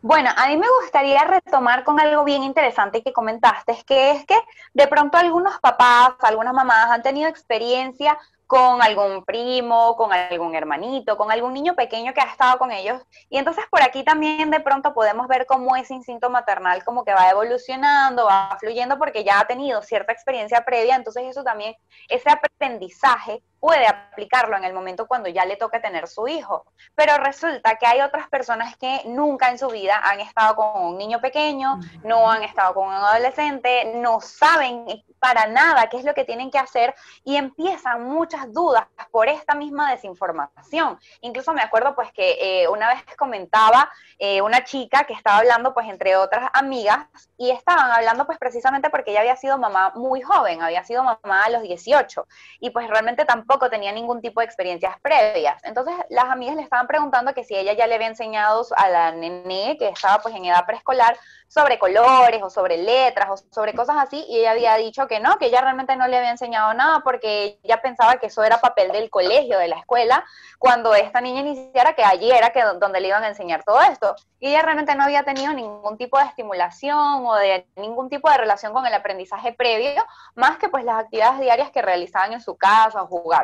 Bueno, 0.00 0.30
a 0.34 0.48
mí 0.48 0.56
me 0.56 0.68
gustaría 0.80 1.22
retomar 1.24 1.84
con 1.84 2.00
algo 2.00 2.24
bien 2.24 2.42
interesante 2.42 3.02
que 3.02 3.12
comentaste, 3.12 3.76
que 3.86 4.12
es 4.12 4.24
que 4.24 4.38
de 4.72 4.86
pronto 4.86 5.18
algunos 5.18 5.60
papás, 5.60 6.14
algunas 6.22 6.54
mamás 6.54 6.90
han 6.90 7.02
tenido 7.02 7.28
experiencia 7.28 8.16
con 8.48 8.80
algún 8.82 9.26
primo, 9.26 9.94
con 9.94 10.10
algún 10.10 10.54
hermanito, 10.54 11.18
con 11.18 11.30
algún 11.30 11.52
niño 11.52 11.76
pequeño 11.76 12.14
que 12.14 12.22
ha 12.22 12.32
estado 12.32 12.58
con 12.58 12.72
ellos. 12.72 13.02
Y 13.28 13.36
entonces 13.36 13.66
por 13.70 13.82
aquí 13.82 14.02
también 14.04 14.50
de 14.50 14.60
pronto 14.60 14.94
podemos 14.94 15.28
ver 15.28 15.44
cómo 15.44 15.76
ese 15.76 15.92
instinto 15.92 16.30
maternal 16.30 16.82
como 16.82 17.04
que 17.04 17.12
va 17.12 17.28
evolucionando, 17.28 18.24
va 18.24 18.56
fluyendo 18.58 18.98
porque 18.98 19.22
ya 19.22 19.40
ha 19.40 19.46
tenido 19.46 19.82
cierta 19.82 20.12
experiencia 20.12 20.64
previa, 20.64 20.96
entonces 20.96 21.24
eso 21.24 21.44
también, 21.44 21.76
ese 22.08 22.30
aprendizaje 22.30 23.42
puede 23.60 23.86
aplicarlo 23.86 24.56
en 24.56 24.64
el 24.64 24.72
momento 24.72 25.06
cuando 25.06 25.28
ya 25.28 25.44
le 25.44 25.56
toque 25.56 25.80
tener 25.80 26.08
su 26.08 26.28
hijo. 26.28 26.64
Pero 26.94 27.16
resulta 27.18 27.76
que 27.76 27.86
hay 27.86 28.00
otras 28.00 28.28
personas 28.28 28.76
que 28.76 29.02
nunca 29.06 29.50
en 29.50 29.58
su 29.58 29.68
vida 29.68 30.00
han 30.02 30.20
estado 30.20 30.56
con 30.56 30.84
un 30.84 30.98
niño 30.98 31.20
pequeño, 31.20 31.80
no 32.04 32.30
han 32.30 32.42
estado 32.42 32.74
con 32.74 32.88
un 32.88 32.94
adolescente, 32.94 33.92
no 33.96 34.20
saben 34.20 34.86
para 35.18 35.46
nada 35.46 35.88
qué 35.88 35.98
es 35.98 36.04
lo 36.04 36.14
que 36.14 36.24
tienen 36.24 36.50
que 36.50 36.58
hacer 36.58 36.94
y 37.24 37.36
empiezan 37.36 38.04
muchas 38.04 38.52
dudas 38.52 38.86
por 39.10 39.28
esta 39.28 39.54
misma 39.54 39.90
desinformación. 39.90 40.98
Incluso 41.20 41.52
me 41.52 41.62
acuerdo 41.62 41.94
pues 41.94 42.12
que 42.12 42.62
eh, 42.62 42.68
una 42.68 42.88
vez 42.94 43.02
comentaba 43.16 43.90
eh, 44.18 44.40
una 44.42 44.62
chica 44.62 45.04
que 45.04 45.14
estaba 45.14 45.38
hablando 45.38 45.74
pues 45.74 45.88
entre 45.88 46.16
otras 46.16 46.48
amigas 46.52 47.06
y 47.36 47.50
estaban 47.50 47.90
hablando 47.90 48.26
pues 48.26 48.38
precisamente 48.38 48.90
porque 48.90 49.10
ella 49.10 49.20
había 49.20 49.36
sido 49.36 49.58
mamá 49.58 49.92
muy 49.96 50.22
joven, 50.22 50.62
había 50.62 50.84
sido 50.84 51.02
mamá 51.02 51.44
a 51.44 51.50
los 51.50 51.62
18 51.62 52.26
y 52.60 52.70
pues 52.70 52.88
realmente 52.88 53.24
tampoco 53.24 53.47
tampoco 53.48 53.70
tenía 53.70 53.92
ningún 53.92 54.20
tipo 54.20 54.40
de 54.40 54.46
experiencias 54.46 55.00
previas. 55.00 55.58
Entonces 55.64 55.94
las 56.10 56.26
amigas 56.26 56.54
le 56.54 56.62
estaban 56.62 56.86
preguntando 56.86 57.32
que 57.32 57.44
si 57.44 57.56
ella 57.56 57.72
ya 57.72 57.86
le 57.86 57.94
había 57.94 58.08
enseñado 58.08 58.62
a 58.76 58.90
la 58.90 59.10
nene 59.12 59.76
que 59.78 59.88
estaba 59.88 60.20
pues 60.22 60.34
en 60.34 60.44
edad 60.44 60.66
preescolar 60.66 61.16
sobre 61.48 61.78
colores 61.78 62.42
o 62.42 62.50
sobre 62.50 62.76
letras 62.76 63.28
o 63.30 63.36
sobre 63.50 63.72
cosas 63.72 63.96
así 63.98 64.22
y 64.28 64.40
ella 64.40 64.50
había 64.50 64.74
dicho 64.76 65.08
que 65.08 65.18
no, 65.18 65.38
que 65.38 65.46
ella 65.46 65.62
realmente 65.62 65.96
no 65.96 66.06
le 66.06 66.18
había 66.18 66.30
enseñado 66.30 66.74
nada 66.74 67.00
porque 67.02 67.58
ella 67.64 67.80
pensaba 67.80 68.16
que 68.16 68.26
eso 68.26 68.44
era 68.44 68.60
papel 68.60 68.92
del 68.92 69.08
colegio, 69.08 69.58
de 69.58 69.68
la 69.68 69.76
escuela, 69.76 70.24
cuando 70.58 70.94
esta 70.94 71.22
niña 71.22 71.40
iniciara 71.40 71.94
que 71.94 72.04
allí 72.04 72.30
era 72.30 72.50
que 72.50 72.62
donde 72.78 73.00
le 73.00 73.08
iban 73.08 73.24
a 73.24 73.28
enseñar 73.28 73.64
todo 73.64 73.80
esto. 73.80 74.14
Y 74.40 74.48
ella 74.48 74.62
realmente 74.62 74.94
no 74.94 75.04
había 75.04 75.22
tenido 75.22 75.54
ningún 75.54 75.96
tipo 75.96 76.18
de 76.18 76.24
estimulación 76.24 77.24
o 77.26 77.34
de 77.36 77.66
ningún 77.76 78.10
tipo 78.10 78.30
de 78.30 78.36
relación 78.36 78.72
con 78.74 78.86
el 78.86 78.92
aprendizaje 78.92 79.52
previo, 79.52 80.04
más 80.34 80.58
que 80.58 80.68
pues 80.68 80.84
las 80.84 81.00
actividades 81.00 81.40
diarias 81.40 81.70
que 81.70 81.80
realizaban 81.80 82.34
en 82.34 82.40
su 82.40 82.56
casa 82.56 83.02
o 83.02 83.06
jugar. 83.06 83.37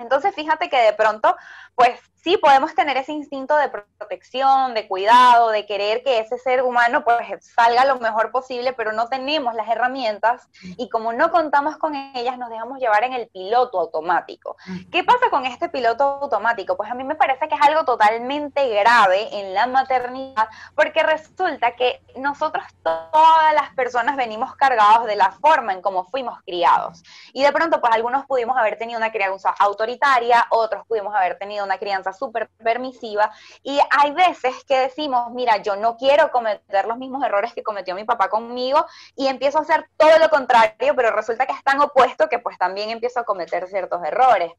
Entonces, 0.00 0.34
fíjate 0.34 0.68
que 0.68 0.78
de 0.78 0.92
pronto, 0.92 1.36
pues 1.74 2.09
sí 2.22 2.36
podemos 2.36 2.74
tener 2.74 2.96
ese 2.96 3.12
instinto 3.12 3.56
de 3.56 3.68
protección, 3.68 4.74
de 4.74 4.86
cuidado, 4.86 5.50
de 5.50 5.66
querer 5.66 6.02
que 6.02 6.18
ese 6.18 6.38
ser 6.38 6.62
humano 6.62 7.02
pues 7.04 7.16
salga 7.54 7.84
lo 7.84 7.98
mejor 7.98 8.30
posible, 8.30 8.72
pero 8.72 8.92
no 8.92 9.08
tenemos 9.08 9.54
las 9.54 9.68
herramientas 9.68 10.48
y 10.62 10.88
como 10.90 11.12
no 11.12 11.30
contamos 11.30 11.76
con 11.76 11.94
ellas 11.94 12.38
nos 12.38 12.50
dejamos 12.50 12.78
llevar 12.78 13.04
en 13.04 13.12
el 13.12 13.28
piloto 13.28 13.80
automático. 13.80 14.56
¿Qué 14.90 15.04
pasa 15.04 15.30
con 15.30 15.46
este 15.46 15.68
piloto 15.68 16.04
automático? 16.04 16.76
Pues 16.76 16.90
a 16.90 16.94
mí 16.94 17.04
me 17.04 17.14
parece 17.14 17.48
que 17.48 17.54
es 17.54 17.60
algo 17.62 17.84
totalmente 17.84 18.68
grave 18.68 19.28
en 19.40 19.54
la 19.54 19.66
maternidad 19.66 20.48
porque 20.74 21.02
resulta 21.02 21.74
que 21.76 22.02
nosotros 22.16 22.64
todas 22.82 23.54
las 23.54 23.70
personas 23.74 24.16
venimos 24.16 24.54
cargados 24.56 25.06
de 25.06 25.16
la 25.16 25.32
forma 25.32 25.72
en 25.72 25.82
cómo 25.82 26.04
fuimos 26.04 26.40
criados 26.42 27.02
y 27.32 27.42
de 27.42 27.52
pronto 27.52 27.80
pues 27.80 27.92
algunos 27.92 28.26
pudimos 28.26 28.56
haber 28.56 28.76
tenido 28.76 28.98
una 28.98 29.12
crianza 29.12 29.50
autoritaria, 29.58 30.46
otros 30.50 30.86
pudimos 30.86 31.14
haber 31.14 31.38
tenido 31.38 31.64
una 31.64 31.78
crianza 31.78 32.09
súper 32.12 32.48
permisiva 32.62 33.30
y 33.62 33.78
hay 33.90 34.12
veces 34.12 34.64
que 34.64 34.78
decimos, 34.78 35.30
mira, 35.32 35.58
yo 35.58 35.76
no 35.76 35.96
quiero 35.96 36.30
cometer 36.30 36.86
los 36.86 36.98
mismos 36.98 37.24
errores 37.24 37.52
que 37.54 37.62
cometió 37.62 37.94
mi 37.94 38.04
papá 38.04 38.28
conmigo 38.28 38.86
y 39.16 39.26
empiezo 39.26 39.58
a 39.58 39.62
hacer 39.62 39.88
todo 39.96 40.18
lo 40.18 40.28
contrario, 40.28 40.94
pero 40.94 41.10
resulta 41.10 41.46
que 41.46 41.52
es 41.52 41.62
tan 41.62 41.80
opuesto 41.80 42.28
que 42.28 42.38
pues 42.38 42.58
también 42.58 42.90
empiezo 42.90 43.20
a 43.20 43.24
cometer 43.24 43.66
ciertos 43.68 44.02
errores. 44.04 44.52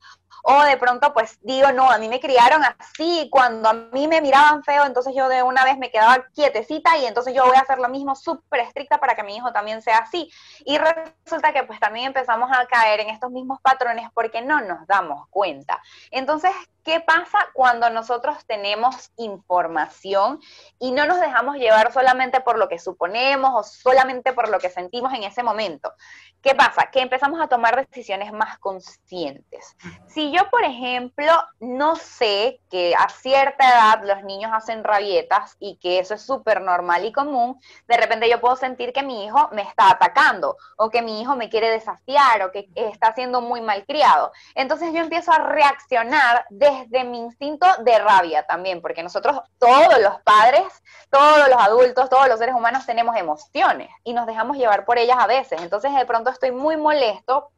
O 0.44 0.64
de 0.64 0.78
pronto 0.78 1.14
pues 1.14 1.38
digo, 1.42 1.72
no, 1.72 1.90
a 1.90 1.98
mí 1.98 2.08
me 2.08 2.20
criaron 2.20 2.62
así, 2.64 3.30
cuando 3.32 3.70
a 3.70 3.74
mí 3.74 4.08
me 4.08 4.22
miraban 4.22 4.64
feo, 4.64 4.86
entonces 4.86 5.14
yo 5.16 5.30
de 5.30 5.44
una 5.44 5.64
vez 5.64 5.78
me 5.78 5.92
quedaba 5.92 6.26
quietecita 6.34 6.98
y 6.98 7.06
entonces 7.06 7.34
yo 7.34 7.46
voy 7.46 7.56
a 7.56 7.62
hacer 7.62 7.80
lo 7.80 7.90
mismo 7.90 8.16
súper 8.16 8.62
estricta 8.62 9.00
para 9.00 9.16
que 9.16 9.24
mi 9.24 9.36
hijo 9.36 9.52
también 9.52 9.82
sea 9.82 9.98
así. 9.98 10.32
Y 10.66 10.78
resulta 10.78 11.54
que 11.54 11.64
pues 11.64 11.80
también 11.80 12.08
empezamos 12.08 12.50
a 12.52 12.66
caer 12.66 13.02
en 13.02 13.10
estos 13.10 13.32
mismos 13.32 13.60
patrones 13.62 14.10
porque 14.14 14.42
no 14.42 14.62
nos 14.62 14.86
damos 14.88 15.28
cuenta. 15.30 15.82
Entonces, 16.12 16.52
¿Qué 16.84 17.00
pasa 17.00 17.50
cuando 17.54 17.90
nosotros 17.90 18.44
tenemos 18.48 19.12
información 19.18 20.40
y 20.80 20.92
no 20.92 21.06
nos 21.06 21.20
dejamos 21.20 21.58
llevar 21.58 21.94
solamente 21.94 22.42
por 22.42 22.58
lo 22.58 22.68
que 22.68 22.80
suponemos 22.80 23.52
o 23.54 23.64
solamente 23.64 24.34
por 24.34 24.50
lo 24.50 24.60
que 24.60 24.70
sentimos 24.70 25.14
en 25.14 25.24
ese 25.24 25.44
momento? 25.44 25.94
¿Qué 26.42 26.56
pasa? 26.56 26.90
Que 26.92 27.02
empezamos 27.02 27.40
a 27.40 27.48
tomar 27.48 27.76
decisiones 27.76 28.34
más 28.34 28.58
conscientes. 28.58 29.76
Si 30.08 30.32
yo, 30.32 30.50
por 30.50 30.64
ejemplo, 30.64 31.32
no 31.60 31.96
sé 31.96 32.60
que 32.72 32.96
a 32.96 33.10
cierta 33.10 33.70
edad 33.70 34.04
los 34.04 34.24
niños 34.24 34.52
hacen 34.52 34.84
rabietas 34.84 35.56
y 35.60 35.78
que 35.78 36.00
eso 36.00 36.16
es 36.16 36.24
súper 36.24 36.62
normal 36.62 37.06
y 37.06 37.12
común, 37.12 37.60
de 37.88 37.98
repente 37.98 38.28
yo 38.28 38.42
puedo 38.42 38.56
sentir 38.56 38.92
que 38.92 39.04
mi 39.04 39.26
hijo 39.26 39.50
me 39.52 39.62
está 39.62 39.92
atacando 39.92 40.58
o 40.78 40.90
que 40.90 41.04
mi 41.04 41.22
hijo 41.22 41.36
me 41.36 41.50
quiere 41.50 41.70
desafiar 41.70 42.42
o 42.42 42.52
que 42.52 42.70
está 42.76 43.14
siendo 43.14 43.42
muy 43.42 43.62
malcriado. 43.62 44.32
Entonces 44.56 44.92
yo 44.94 45.00
empiezo 45.00 45.32
a 45.32 45.40
reaccionar 45.40 46.46
desde 46.50 47.04
mi 47.04 47.20
instinto 47.20 47.68
de 47.84 48.00
rabia 48.00 48.48
también, 48.48 48.82
porque 48.82 49.04
nosotros 49.04 49.40
todos 49.60 50.00
los 50.02 50.20
padres, 50.22 50.64
todos 51.12 51.50
los 51.50 51.62
adultos, 51.62 52.10
todos 52.10 52.28
los 52.28 52.40
seres 52.40 52.56
humanos 52.56 52.88
tenemos 52.88 53.16
emociones 53.16 53.92
y 54.04 54.14
nos 54.14 54.26
dejamos 54.26 54.58
llevar 54.58 54.86
por 54.86 54.98
ellas 54.98 55.18
a 55.20 55.28
veces. 55.28 55.62
Entonces 55.62 55.94
de 55.94 56.06
pronto 56.06 56.31
estoy 56.32 56.52
muy 56.52 56.78
molesto 56.78 57.52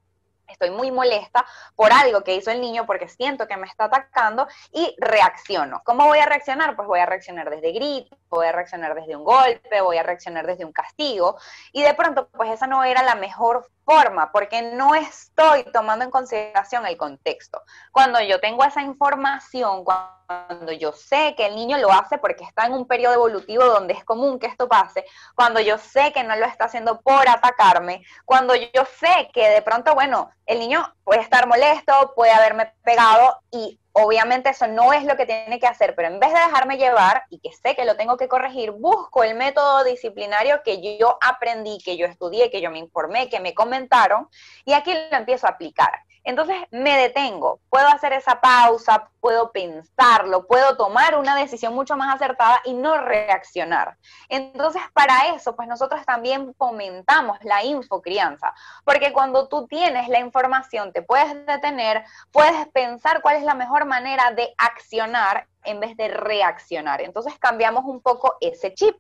estoy 0.48 0.72
muy 0.72 0.92
molesta 0.92 1.46
por 1.76 1.92
algo 1.92 2.24
que 2.24 2.36
hizo 2.36 2.52
el 2.52 2.62
niño 2.62 2.86
porque 2.86 3.08
siento 3.10 3.48
que 3.48 3.58
me 3.58 3.68
está 3.68 3.86
atacando 3.86 4.48
y 4.72 4.96
reacciono. 4.98 5.82
¿Cómo 5.84 6.06
voy 6.06 6.20
a 6.20 6.26
reaccionar? 6.26 6.76
Pues 6.76 6.88
voy 6.88 7.00
a 7.00 7.06
reaccionar 7.06 7.50
desde 7.50 7.72
grito, 7.72 8.18
voy 8.30 8.48
a 8.48 8.52
reaccionar 8.52 8.96
desde 8.96 9.16
un 9.16 9.24
golpe, 9.24 9.82
voy 9.82 9.98
a 9.98 10.04
reaccionar 10.04 10.46
desde 10.46 10.66
un 10.66 10.72
castigo 10.72 11.38
y 11.72 11.82
de 11.84 11.94
pronto 11.94 12.30
pues 12.30 12.52
esa 12.52 12.68
no 12.68 12.84
era 12.84 13.04
la 13.04 13.16
mejor 13.16 13.68
forma 13.86 14.32
porque 14.32 14.62
no 14.62 14.96
estoy 14.96 15.64
tomando 15.72 16.06
en 16.06 16.12
consideración 16.12 16.86
el 16.86 16.98
contexto. 16.98 17.62
Cuando 17.92 18.22
yo 18.22 18.40
tengo 18.40 18.64
esa 18.64 18.82
información, 18.82 19.84
cuando 19.84 20.72
yo 20.72 20.92
sé 20.94 21.36
que 21.36 21.48
el 21.48 21.56
niño 21.56 21.78
lo 21.78 21.92
hace 21.92 22.18
porque 22.18 22.44
está 22.44 22.66
en 22.66 22.74
un 22.74 22.88
periodo 22.88 23.16
evolutivo 23.16 23.66
donde 23.66 23.94
es 23.94 24.04
común 24.04 24.40
que 24.40 24.48
esto 24.48 24.68
pase, 24.68 25.06
cuando 25.36 25.60
yo 25.60 25.78
sé 25.78 26.12
que 26.14 26.24
no 26.24 26.36
lo 26.36 26.46
está 26.46 26.66
haciendo 26.66 27.02
por 27.02 27.28
atacarme, 27.28 28.04
cuando 28.26 28.56
yo 28.56 28.86
sé 29.00 29.30
que 29.34 29.50
de 29.50 29.62
pronto, 29.62 29.94
bueno, 29.94 30.32
el 30.46 30.60
niño 30.60 30.94
puede 31.04 31.22
estar 31.22 31.48
molesto, 31.48 32.14
puede 32.16 32.32
haberme 32.32 32.74
pegado 32.84 33.40
y 33.52 33.80
obviamente 33.94 34.50
eso 34.50 34.68
no 34.68 34.92
es 34.92 35.06
lo 35.06 35.16
que 35.16 35.26
tiene 35.26 35.60
que 35.60 35.68
hacer, 35.68 35.96
pero 35.96 36.10
en 36.10 36.20
vez 36.20 36.34
de 36.34 36.40
dejarme 36.40 36.78
llevar 36.78 37.24
y 37.30 37.40
que 37.40 37.52
sé 37.52 37.76
que 37.76 37.86
lo 37.86 37.96
tengo 37.96 38.18
que 38.18 38.28
corregir, 38.28 38.72
busco 38.72 39.24
el 39.24 39.36
método 39.36 39.84
disciplinario 39.84 40.62
que 40.64 40.98
yo 40.98 41.18
aprendí, 41.22 41.78
que 41.78 41.96
yo 41.96 42.06
estudié, 42.08 42.50
que 42.50 42.62
yo 42.62 42.72
me 42.72 42.80
informé, 42.80 43.30
que 43.30 43.40
me 43.40 43.54
comentaron 43.54 44.28
y 44.66 44.74
aquí 44.74 44.94
lo 44.94 45.18
empiezo 45.18 45.48
a 45.48 45.52
aplicar. 45.52 45.92
Entonces 46.24 46.56
me 46.72 46.98
detengo, 46.98 47.60
puedo 47.70 47.88
hacer 47.88 48.14
esa 48.14 48.40
pausa, 48.40 49.10
puedo 49.20 49.52
pensarlo, 49.52 50.48
puedo 50.48 50.78
tomar 50.78 51.18
una 51.18 51.36
decisión 51.36 51.74
mucho 51.74 51.98
más 51.98 52.16
acertada 52.16 52.62
y 52.64 52.74
no 52.74 52.98
reaccionar. 52.98 53.98
Entonces 54.30 54.82
para 54.94 55.36
eso, 55.36 55.56
pues 55.56 55.68
nosotros 55.68 56.06
también 56.06 56.54
fomentamos 56.56 57.38
la 57.44 57.64
infocrianza, 57.64 58.54
porque 58.86 59.12
cuando 59.12 59.48
tú 59.48 59.68
tienes 59.68 60.08
la 60.08 60.20
información, 60.20 60.94
te 60.94 61.02
puedes 61.02 61.46
detener, 61.46 62.06
puedes 62.32 62.68
pensar 62.70 63.22
cuál 63.22 63.38
es 63.38 63.44
la 63.44 63.56
mejor 63.56 63.86
manera 63.86 64.32
de 64.32 64.54
accionar 64.58 65.48
en 65.66 65.80
vez 65.80 65.96
de 65.98 66.08
reaccionar. 66.08 67.02
Entonces 67.02 67.38
cambiamos 67.40 67.86
un 67.86 68.02
poco 68.02 68.38
ese 68.42 68.74
chip. 68.74 68.96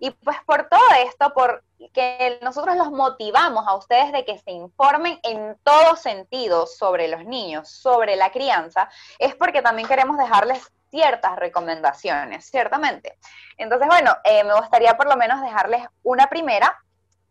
Y 0.00 0.10
pues 0.10 0.36
por 0.46 0.68
todo 0.68 0.80
esto, 1.04 1.32
por 1.34 1.64
que 1.92 2.38
nosotros 2.42 2.76
los 2.76 2.90
motivamos 2.90 3.66
a 3.66 3.76
ustedes 3.76 4.12
de 4.12 4.24
que 4.24 4.38
se 4.38 4.50
informen 4.50 5.18
en 5.22 5.56
todo 5.62 5.96
sentido 5.96 6.66
sobre 6.66 7.08
los 7.08 7.24
niños, 7.24 7.68
sobre 7.70 8.16
la 8.16 8.30
crianza, 8.30 8.88
es 9.18 9.34
porque 9.34 9.62
también 9.62 9.88
queremos 9.88 10.18
dejarles 10.18 10.72
ciertas 10.90 11.36
recomendaciones, 11.36 12.46
ciertamente. 12.50 13.18
Entonces, 13.56 13.88
bueno, 13.88 14.16
eh, 14.24 14.44
me 14.44 14.54
gustaría 14.54 14.96
por 14.96 15.08
lo 15.08 15.16
menos 15.16 15.40
dejarles 15.42 15.86
una 16.02 16.26
primera 16.28 16.76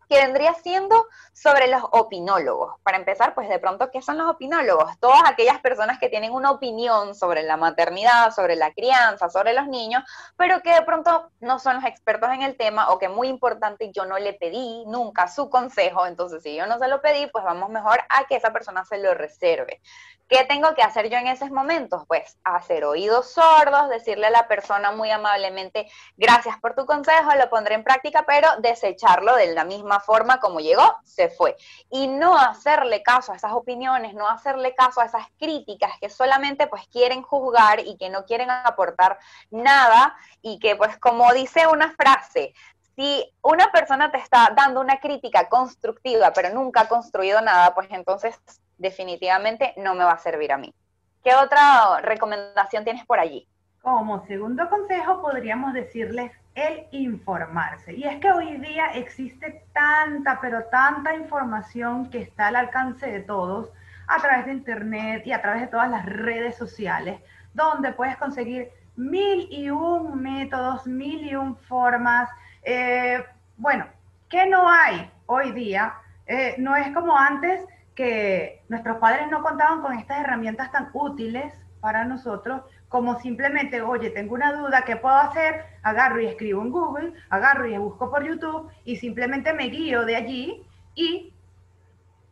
que 0.08 0.18
vendría 0.18 0.54
siendo 0.54 1.08
sobre 1.34 1.68
los 1.68 1.84
opinólogos. 1.92 2.76
Para 2.84 2.98
empezar, 2.98 3.34
pues 3.34 3.50
de 3.50 3.60
pronto, 3.60 3.92
¿qué 3.92 4.02
son 4.02 4.18
los 4.18 4.30
opinólogos? 4.30 4.98
Todas 5.00 5.22
aquellas 5.26 5.60
personas 5.60 6.00
que 6.00 6.10
tienen 6.10 6.32
una 6.32 6.52
opinión 6.52 7.16
sobre 7.16 7.44
la 7.44 7.58
maternidad, 7.58 8.32
sobre 8.32 8.56
la 8.56 8.72
crianza, 8.74 9.30
sobre 9.30 9.54
los 9.54 9.68
niños, 9.68 10.04
pero 10.36 10.62
que 10.62 10.74
de 10.74 10.82
pronto 10.82 11.30
no 11.40 11.60
son 11.60 11.76
los 11.76 11.86
expertos 11.86 12.30
en 12.32 12.42
el 12.42 12.58
tema 12.58 12.90
o 12.90 13.00
que 13.00 13.10
muy 13.10 13.28
importante, 13.28 13.92
yo 13.92 14.06
no 14.06 14.18
le 14.18 14.34
pedí 14.34 14.86
nunca 14.88 15.28
su 15.28 15.50
consejo, 15.50 16.06
entonces 16.06 16.44
si 16.44 16.56
yo 16.56 16.66
no 16.66 16.80
se 16.80 16.88
lo 16.88 17.02
pedí, 17.02 17.28
pues 17.28 17.44
vamos 17.44 17.70
mejor 17.70 18.00
a 18.10 18.26
que 18.26 18.36
esa 18.36 18.52
persona 18.52 18.86
se 18.86 18.98
lo 18.98 19.14
reserve. 19.14 19.82
¿Qué 20.30 20.44
tengo 20.44 20.76
que 20.76 20.82
hacer 20.82 21.10
yo 21.10 21.18
en 21.18 21.28
esos 21.28 21.52
momentos? 21.52 22.04
Pues 22.06 22.38
hacer 22.44 22.84
oídos 22.84 23.32
sordos, 23.32 23.88
decirle 23.88 24.28
a 24.28 24.32
la 24.32 24.48
persona 24.50 24.92
muy 24.92 25.10
amablemente, 25.10 25.90
gracias 26.18 26.60
por 26.60 26.76
tu 26.76 26.86
consejo, 26.86 27.34
lo 27.36 27.50
pondré 27.50 27.76
en 27.76 27.86
práctica, 27.86 28.26
pero 28.28 28.50
desecharlo 28.60 29.36
de 29.38 29.54
la 29.54 29.64
misma 29.64 29.97
forma 30.00 30.40
como 30.40 30.60
llegó, 30.60 30.84
se 31.04 31.30
fue. 31.30 31.56
Y 31.90 32.08
no 32.08 32.38
hacerle 32.38 33.04
caso 33.04 33.32
a 33.32 33.36
esas 33.36 33.54
opiniones, 33.54 34.14
no 34.14 34.28
hacerle 34.28 34.76
caso 34.76 35.02
a 35.02 35.06
esas 35.06 35.26
críticas 35.38 35.92
que 36.00 36.10
solamente 36.10 36.68
pues 36.68 36.88
quieren 36.88 37.22
juzgar 37.22 37.80
y 37.80 37.98
que 37.98 38.10
no 38.10 38.26
quieren 38.26 38.50
aportar 38.50 39.20
nada 39.52 40.16
y 40.42 40.60
que 40.60 40.76
pues 40.76 40.98
como 40.98 41.32
dice 41.34 41.68
una 41.68 41.92
frase, 41.92 42.54
si 42.96 43.32
una 43.44 43.72
persona 43.72 44.12
te 44.12 44.18
está 44.18 44.52
dando 44.56 44.82
una 44.82 45.00
crítica 45.00 45.48
constructiva 45.50 46.32
pero 46.34 46.54
nunca 46.54 46.82
ha 46.82 46.88
construido 46.88 47.42
nada, 47.42 47.74
pues 47.76 47.88
entonces 47.92 48.36
definitivamente 48.78 49.74
no 49.78 49.96
me 49.96 50.04
va 50.04 50.14
a 50.14 50.20
servir 50.20 50.52
a 50.52 50.58
mí. 50.58 50.74
¿Qué 51.24 51.36
otra 51.36 52.00
recomendación 52.02 52.84
tienes 52.84 53.06
por 53.06 53.20
allí? 53.20 53.48
Como 53.82 54.26
segundo 54.28 54.70
consejo 54.70 55.22
podríamos 55.22 55.74
decirles 55.74 56.32
el 56.58 56.88
informarse. 56.90 57.94
Y 57.94 58.04
es 58.04 58.20
que 58.20 58.32
hoy 58.32 58.58
día 58.58 58.88
existe 58.96 59.64
tanta, 59.74 60.42
pero 60.42 60.64
tanta 60.66 61.14
información 61.14 62.10
que 62.10 62.20
está 62.20 62.48
al 62.48 62.56
alcance 62.56 63.06
de 63.06 63.20
todos 63.20 63.72
a 64.08 64.18
través 64.18 64.48
de 64.48 64.54
Internet 64.54 65.22
y 65.28 65.34
a 65.34 65.42
través 65.42 65.62
de 65.62 65.68
todas 65.68 65.90
las 65.92 66.04
redes 66.04 66.58
sociales, 66.58 67.22
donde 67.54 67.92
puedes 67.92 68.18
conseguir 68.18 68.72
mil 68.96 69.48
y 69.52 69.70
un 69.70 70.20
métodos, 70.20 70.88
mil 70.88 71.28
y 71.28 71.36
un 71.36 71.56
formas. 71.56 72.28
Eh, 72.64 73.24
bueno, 73.58 73.86
¿qué 74.28 74.48
no 74.48 74.68
hay 74.68 75.12
hoy 75.28 75.52
día? 75.52 75.94
Eh, 76.26 76.56
no 76.58 76.76
es 76.76 76.92
como 76.92 77.16
antes 77.16 77.64
que 77.94 78.64
nuestros 78.68 78.98
padres 78.98 79.30
no 79.30 79.44
contaban 79.44 79.82
con 79.82 79.94
estas 79.94 80.22
herramientas 80.22 80.72
tan 80.72 80.90
útiles 80.94 81.54
para 81.82 82.04
nosotros 82.04 82.64
como 82.90 83.20
simplemente, 83.20 83.82
oye, 83.82 84.10
tengo 84.10 84.34
una 84.34 84.54
duda, 84.54 84.84
¿qué 84.86 84.96
puedo 84.96 85.16
hacer? 85.16 85.66
Agarro 85.84 86.22
y 86.22 86.28
escribo 86.28 86.62
en 86.62 86.72
Google, 86.72 87.14
agarro 87.30 87.68
y 87.68 87.78
busco 87.78 88.10
por 88.10 88.26
YouTube 88.26 88.72
y 88.86 88.96
simplemente 88.96 89.54
me 89.54 89.66
guío 89.66 90.06
de 90.06 90.16
allí 90.16 90.66
y 90.96 91.34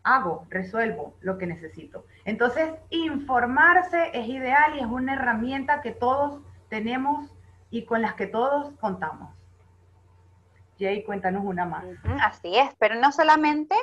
hago, 0.04 0.46
resuelvo 0.50 1.16
lo 1.22 1.38
que 1.38 1.48
necesito. 1.48 2.06
Entonces, 2.24 2.74
informarse 2.90 4.12
es 4.14 4.28
ideal 4.28 4.76
y 4.76 4.80
es 4.80 4.86
una 4.86 5.14
herramienta 5.14 5.82
que 5.82 5.92
todos 5.92 6.42
tenemos 6.70 7.30
y 7.70 7.84
con 7.84 8.02
las 8.02 8.14
que 8.14 8.28
todos 8.28 8.72
contamos. 8.80 9.34
Jay, 10.80 11.04
cuéntanos 11.04 11.44
una 11.44 11.66
más. 11.66 11.86
Así 12.22 12.56
es, 12.58 12.70
pero 12.80 12.96
no 12.96 13.12
solamente 13.12 13.76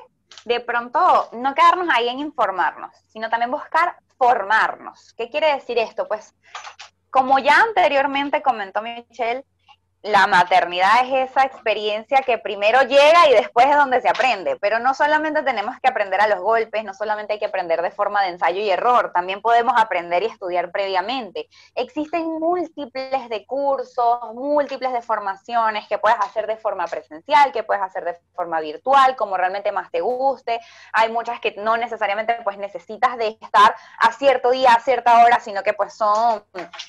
de 0.44 0.60
pronto 0.60 1.28
no 1.32 1.54
quedarnos 1.54 1.88
ahí 1.90 2.08
en 2.08 2.18
informarnos, 2.18 2.90
sino 3.08 3.28
también 3.28 3.50
buscar 3.50 3.96
formarnos. 4.22 5.14
¿Qué 5.14 5.28
quiere 5.28 5.52
decir 5.52 5.78
esto? 5.78 6.06
Pues 6.06 6.32
como 7.10 7.40
ya 7.40 7.60
anteriormente 7.60 8.40
comentó 8.40 8.80
Michelle, 8.80 9.44
la 10.02 10.26
maternidad 10.26 11.04
es 11.04 11.30
esa 11.30 11.44
experiencia 11.44 12.22
que 12.22 12.36
primero 12.36 12.82
llega 12.82 13.28
y 13.28 13.34
después 13.34 13.66
es 13.66 13.76
donde 13.76 14.00
se 14.00 14.08
aprende, 14.08 14.56
pero 14.56 14.80
no 14.80 14.94
solamente 14.94 15.42
tenemos 15.42 15.76
que 15.80 15.88
aprender 15.88 16.20
a 16.20 16.26
los 16.26 16.40
golpes, 16.40 16.82
no 16.82 16.92
solamente 16.92 17.34
hay 17.34 17.38
que 17.38 17.46
aprender 17.46 17.82
de 17.82 17.92
forma 17.92 18.22
de 18.22 18.30
ensayo 18.30 18.60
y 18.60 18.68
error, 18.68 19.12
también 19.14 19.40
podemos 19.40 19.74
aprender 19.76 20.24
y 20.24 20.26
estudiar 20.26 20.72
previamente. 20.72 21.48
Existen 21.76 22.24
múltiples 22.40 23.28
de 23.28 23.46
cursos, 23.46 24.34
múltiples 24.34 24.92
de 24.92 25.02
formaciones 25.02 25.86
que 25.86 25.98
puedes 25.98 26.18
hacer 26.18 26.48
de 26.48 26.56
forma 26.56 26.86
presencial, 26.86 27.52
que 27.52 27.62
puedes 27.62 27.82
hacer 27.82 28.04
de 28.04 28.18
forma 28.34 28.60
virtual, 28.60 29.14
como 29.14 29.36
realmente 29.36 29.70
más 29.70 29.90
te 29.92 30.00
guste. 30.00 30.58
Hay 30.92 31.12
muchas 31.12 31.38
que 31.38 31.54
no 31.58 31.76
necesariamente 31.76 32.38
pues 32.42 32.58
necesitas 32.58 33.16
de 33.18 33.38
estar 33.40 33.76
a 34.00 34.12
cierto 34.12 34.50
día, 34.50 34.72
a 34.72 34.80
cierta 34.80 35.24
hora, 35.24 35.38
sino 35.38 35.62
que 35.62 35.74
pues 35.74 35.94
son 35.94 36.42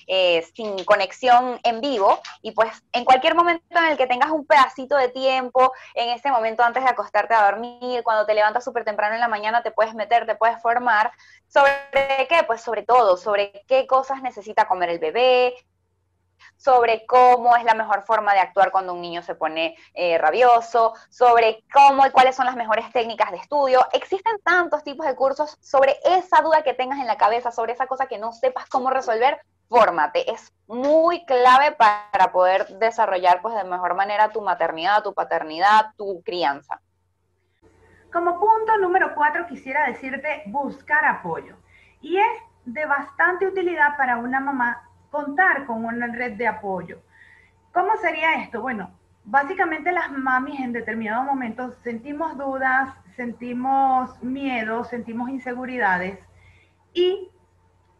eh, 0.07 0.43
sin 0.55 0.83
conexión 0.85 1.59
en 1.63 1.79
vivo 1.79 2.19
y 2.41 2.51
pues 2.51 2.83
en 2.91 3.02
en 3.03 3.05
cualquier 3.05 3.35
momento 3.35 3.65
en 3.77 3.91
el 3.91 3.97
que 3.97 4.07
tengas 4.07 4.31
un 4.31 4.45
pedacito 4.45 4.95
de 4.95 5.09
tiempo, 5.09 5.73
en 5.93 6.07
ese 6.07 6.31
momento 6.31 6.63
antes 6.63 6.81
de 6.85 6.89
acostarte 6.89 7.33
a 7.33 7.43
dormir, 7.51 8.01
cuando 8.01 8.25
te 8.25 8.33
levantas 8.33 8.63
súper 8.63 8.85
temprano 8.85 9.13
en 9.13 9.19
la 9.19 9.27
mañana, 9.27 9.61
te 9.61 9.71
puedes 9.71 9.93
meter, 9.93 10.25
te 10.25 10.35
puedes 10.35 10.61
formar. 10.61 11.11
¿Sobre 11.49 11.73
qué? 12.29 12.43
Pues 12.47 12.61
sobre 12.61 12.83
todo, 12.83 13.17
sobre 13.17 13.65
qué 13.67 13.87
cosas 13.87 14.21
necesita 14.21 14.69
comer 14.69 14.89
el 14.89 14.99
bebé, 14.99 15.53
sobre 16.57 17.05
cómo 17.05 17.55
es 17.55 17.63
la 17.63 17.73
mejor 17.73 18.03
forma 18.03 18.33
de 18.33 18.39
actuar 18.39 18.71
cuando 18.71 18.93
un 18.93 19.01
niño 19.01 19.21
se 19.21 19.35
pone 19.35 19.75
eh, 19.93 20.17
rabioso, 20.17 20.93
sobre 21.09 21.63
cómo 21.73 22.05
y 22.05 22.11
cuáles 22.11 22.35
son 22.35 22.45
las 22.45 22.55
mejores 22.55 22.91
técnicas 22.91 23.31
de 23.31 23.37
estudio. 23.37 23.85
Existen 23.93 24.39
tantos 24.43 24.83
tipos 24.83 25.05
de 25.05 25.15
cursos 25.15 25.57
sobre 25.61 25.95
esa 26.05 26.41
duda 26.41 26.63
que 26.63 26.73
tengas 26.73 26.99
en 26.99 27.07
la 27.07 27.17
cabeza, 27.17 27.51
sobre 27.51 27.73
esa 27.73 27.87
cosa 27.87 28.07
que 28.07 28.17
no 28.17 28.31
sepas 28.31 28.67
cómo 28.69 28.89
resolver 28.89 29.39
fórmate. 29.69 30.31
Es 30.31 30.53
muy 30.67 31.25
clave 31.25 31.71
para 31.71 32.31
poder 32.31 32.67
desarrollar 32.79 33.41
pues 33.41 33.55
de 33.55 33.63
mejor 33.63 33.95
manera 33.95 34.29
tu 34.29 34.41
maternidad, 34.41 35.01
tu 35.03 35.13
paternidad, 35.13 35.93
tu 35.97 36.21
crianza. 36.23 36.79
Como 38.11 38.39
punto 38.39 38.77
número 38.77 39.15
cuatro 39.15 39.47
quisiera 39.47 39.87
decirte 39.87 40.43
buscar 40.45 41.03
apoyo. 41.05 41.55
Y 42.01 42.17
es 42.17 42.37
de 42.65 42.85
bastante 42.85 43.47
utilidad 43.47 43.97
para 43.97 44.17
una 44.17 44.39
mamá 44.39 44.89
contar 45.13 45.67
con 45.67 45.85
una 45.85 46.07
red 46.07 46.33
de 46.33 46.47
apoyo. 46.47 46.99
¿Cómo 47.71 47.95
sería 47.97 48.41
esto? 48.41 48.61
Bueno, 48.61 48.89
básicamente 49.23 49.91
las 49.91 50.11
mamis 50.11 50.59
en 50.59 50.73
determinados 50.73 51.23
momentos 51.23 51.75
sentimos 51.83 52.35
dudas, 52.35 52.89
sentimos 53.15 54.21
miedo, 54.23 54.83
sentimos 54.85 55.29
inseguridades 55.29 56.17
y 56.95 57.29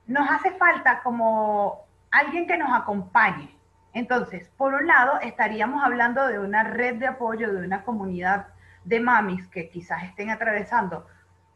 nos 0.08 0.28
hace 0.28 0.54
falta 0.54 1.04
como 1.04 1.86
alguien 2.10 2.47
que 2.47 2.58
nos 2.58 2.76
acompañe. 2.76 3.56
Entonces, 3.93 4.49
por 4.58 4.73
un 4.73 4.88
lado, 4.88 5.19
estaríamos 5.21 5.84
hablando 5.84 6.26
de 6.26 6.39
una 6.39 6.63
red 6.63 6.95
de 6.95 7.06
apoyo, 7.06 7.54
de 7.54 7.63
una 7.63 7.84
comunidad 7.84 8.47
de 8.86 8.99
mamis 8.99 9.47
que 9.49 9.69
quizás 9.69 10.04
estén 10.04 10.32
atravesando 10.32 11.06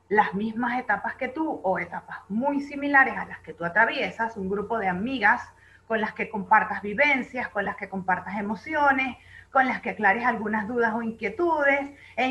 las 0.09 0.33
mismas 0.33 0.79
etapas 0.79 1.15
que 1.15 1.27
tú 1.27 1.59
o 1.63 1.79
etapas 1.79 2.19
muy 2.29 2.61
similares 2.61 3.17
a 3.17 3.25
las 3.25 3.39
que 3.39 3.53
tú 3.53 3.65
atraviesas, 3.65 4.37
un 4.37 4.49
grupo 4.49 4.79
de 4.79 4.87
amigas 4.87 5.41
con 5.87 6.01
las 6.01 6.13
que 6.13 6.29
compartas 6.29 6.81
vivencias, 6.81 7.49
con 7.49 7.65
las 7.65 7.75
que 7.75 7.89
compartas 7.89 8.37
emociones, 8.37 9.17
con 9.51 9.67
las 9.67 9.81
que 9.81 9.91
aclares 9.91 10.25
algunas 10.25 10.67
dudas 10.67 10.93
o 10.93 11.01
inquietudes 11.01 11.91
e 12.15 12.27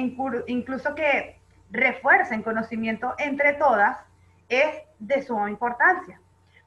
incluso 0.47 0.95
que 0.95 1.41
refuercen 1.71 2.43
conocimiento 2.43 3.15
entre 3.19 3.55
todas 3.55 3.99
es 4.49 4.83
de 4.99 5.23
suma 5.23 5.51
importancia. 5.51 6.21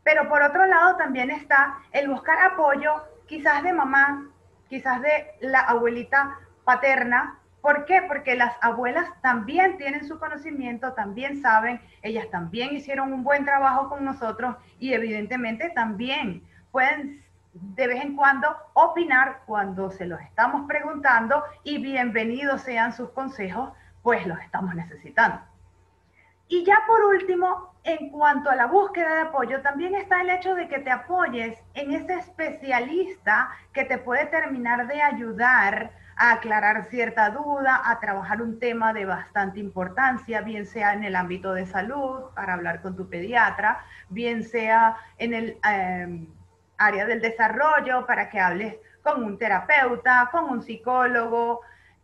Pero 0.04 0.28
por 0.28 0.41
otro 0.41 0.65
lado 0.65 0.98
también 0.98 1.30
está 1.30 1.80
el 1.91 2.10
buscar 2.10 2.39
apoyo 2.39 3.04
quizás 3.28 3.63
de 3.63 3.74
mamá, 3.74 4.28
quizás 4.67 5.02
de 5.02 5.32
la 5.41 5.62
abuelita 5.62 6.39
paterna. 6.63 7.38
¿Por 7.62 7.86
qué? 7.86 8.02
Porque 8.08 8.36
las 8.36 8.56
abuelas 8.62 9.10
también 9.22 9.78
tienen 9.78 10.08
su 10.08 10.17
conocimiento, 10.17 10.93
también 10.93 11.41
saben, 11.41 11.82
ellas 12.02 12.30
también 12.32 12.74
hicieron 12.76 13.12
un 13.12 13.24
buen 13.24 13.43
trabajo 13.43 13.89
con 13.89 14.06
nosotros 14.06 14.56
y 14.80 14.93
evidentemente 14.93 15.69
también 15.76 16.43
pueden 16.72 17.24
de 17.54 17.88
vez 17.88 18.04
en 18.04 18.15
cuando 18.15 18.56
opinar 18.74 19.41
cuando 19.45 19.91
se 19.91 20.06
los 20.06 20.22
estamos 20.22 20.67
preguntando 20.67 21.43
y 21.63 21.80
bienvenidos 21.80 22.62
sean 22.62 22.93
sus 22.93 23.10
consejos, 23.10 23.72
pues 24.04 24.26
los 24.28 24.39
estamos 24.39 24.76
necesitando. 24.76 25.41
Y 26.48 26.63
ya 26.63 26.80
por 26.88 27.02
último, 27.06 27.74
en 27.89 28.10
cuanto 28.10 28.52
a 28.52 28.56
la 28.56 28.67
búsqueda 28.67 29.15
de 29.15 29.21
apoyo, 29.21 29.62
también 29.62 29.95
está 29.95 30.21
el 30.21 30.30
hecho 30.30 30.54
de 30.54 30.67
que 30.67 30.80
te 30.80 30.91
apoyes 30.91 31.58
en 31.73 31.91
ese 31.91 32.13
especialista 32.13 33.49
que 33.73 33.84
te 33.84 33.97
puede 33.97 34.28
terminar 34.28 34.88
de 34.88 35.02
ayudar 35.02 35.91
a 36.15 36.34
aclarar 36.34 36.86
cierta 36.89 37.32
duda, 37.32 37.82
a 37.84 37.99
trabajar 37.99 38.43
un 38.43 38.60
tema 38.60 38.93
de 38.93 39.06
bastante 39.06 39.60
importancia, 39.60 40.41
bien 40.41 40.67
sea 40.67 40.93
en 40.93 41.04
el 41.04 41.15
ámbito 41.15 41.54
de 41.54 41.65
salud, 41.65 42.25
para 42.36 42.54
hablar 42.54 42.82
con 42.84 42.95
tu 42.95 43.10
pediatra, 43.10 43.84
bien 44.10 44.43
sea 44.43 44.97
en 45.17 45.34
el 45.34 45.58
em, 45.63 46.28
área 46.78 47.06
del 47.08 47.21
desarrollo, 47.21 48.06
para 48.06 48.30
que 48.30 48.39
hables 48.39 48.75
con 49.02 49.23
un 49.23 49.38
terapeuta, 49.39 50.30
con 50.32 50.45
un 50.45 50.62
psicólogo. 50.62 51.62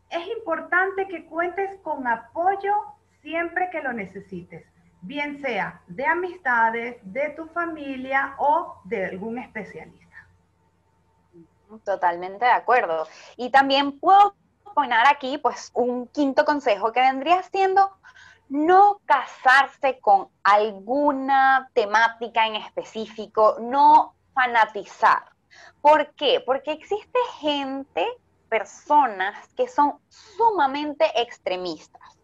Es 0.09 0.25
importante 0.35 1.07
que 1.07 1.25
cuentes 1.25 1.77
con 1.83 2.07
apoyo 2.07 2.73
siempre 3.21 3.69
que 3.71 3.81
lo 3.81 3.93
necesites. 3.93 4.74
Bien 5.05 5.41
sea 5.41 5.81
de 5.87 6.05
amistades, 6.05 6.97
de 7.03 7.29
tu 7.31 7.47
familia 7.47 8.35
o 8.37 8.79
de 8.83 9.05
algún 9.05 9.37
especialista. 9.37 10.05
Totalmente 11.83 12.45
de 12.45 12.51
acuerdo. 12.51 13.07
Y 13.37 13.49
también 13.49 13.99
puedo 13.99 14.35
poner 14.73 15.07
aquí 15.07 15.37
pues 15.37 15.71
un 15.73 16.07
quinto 16.07 16.45
consejo 16.45 16.91
que 16.91 17.01
vendría 17.01 17.41
siendo 17.43 17.91
no 18.49 18.99
casarse 19.05 19.99
con 19.99 20.29
alguna 20.43 21.69
temática 21.73 22.45
en 22.45 22.57
específico, 22.57 23.57
no 23.59 24.13
fanatizar. 24.33 25.23
¿Por 25.81 26.13
qué? 26.15 26.43
Porque 26.45 26.73
existe 26.73 27.19
gente, 27.39 28.05
personas 28.49 29.35
que 29.55 29.67
son 29.67 29.95
sumamente 30.09 31.05
extremistas. 31.19 32.14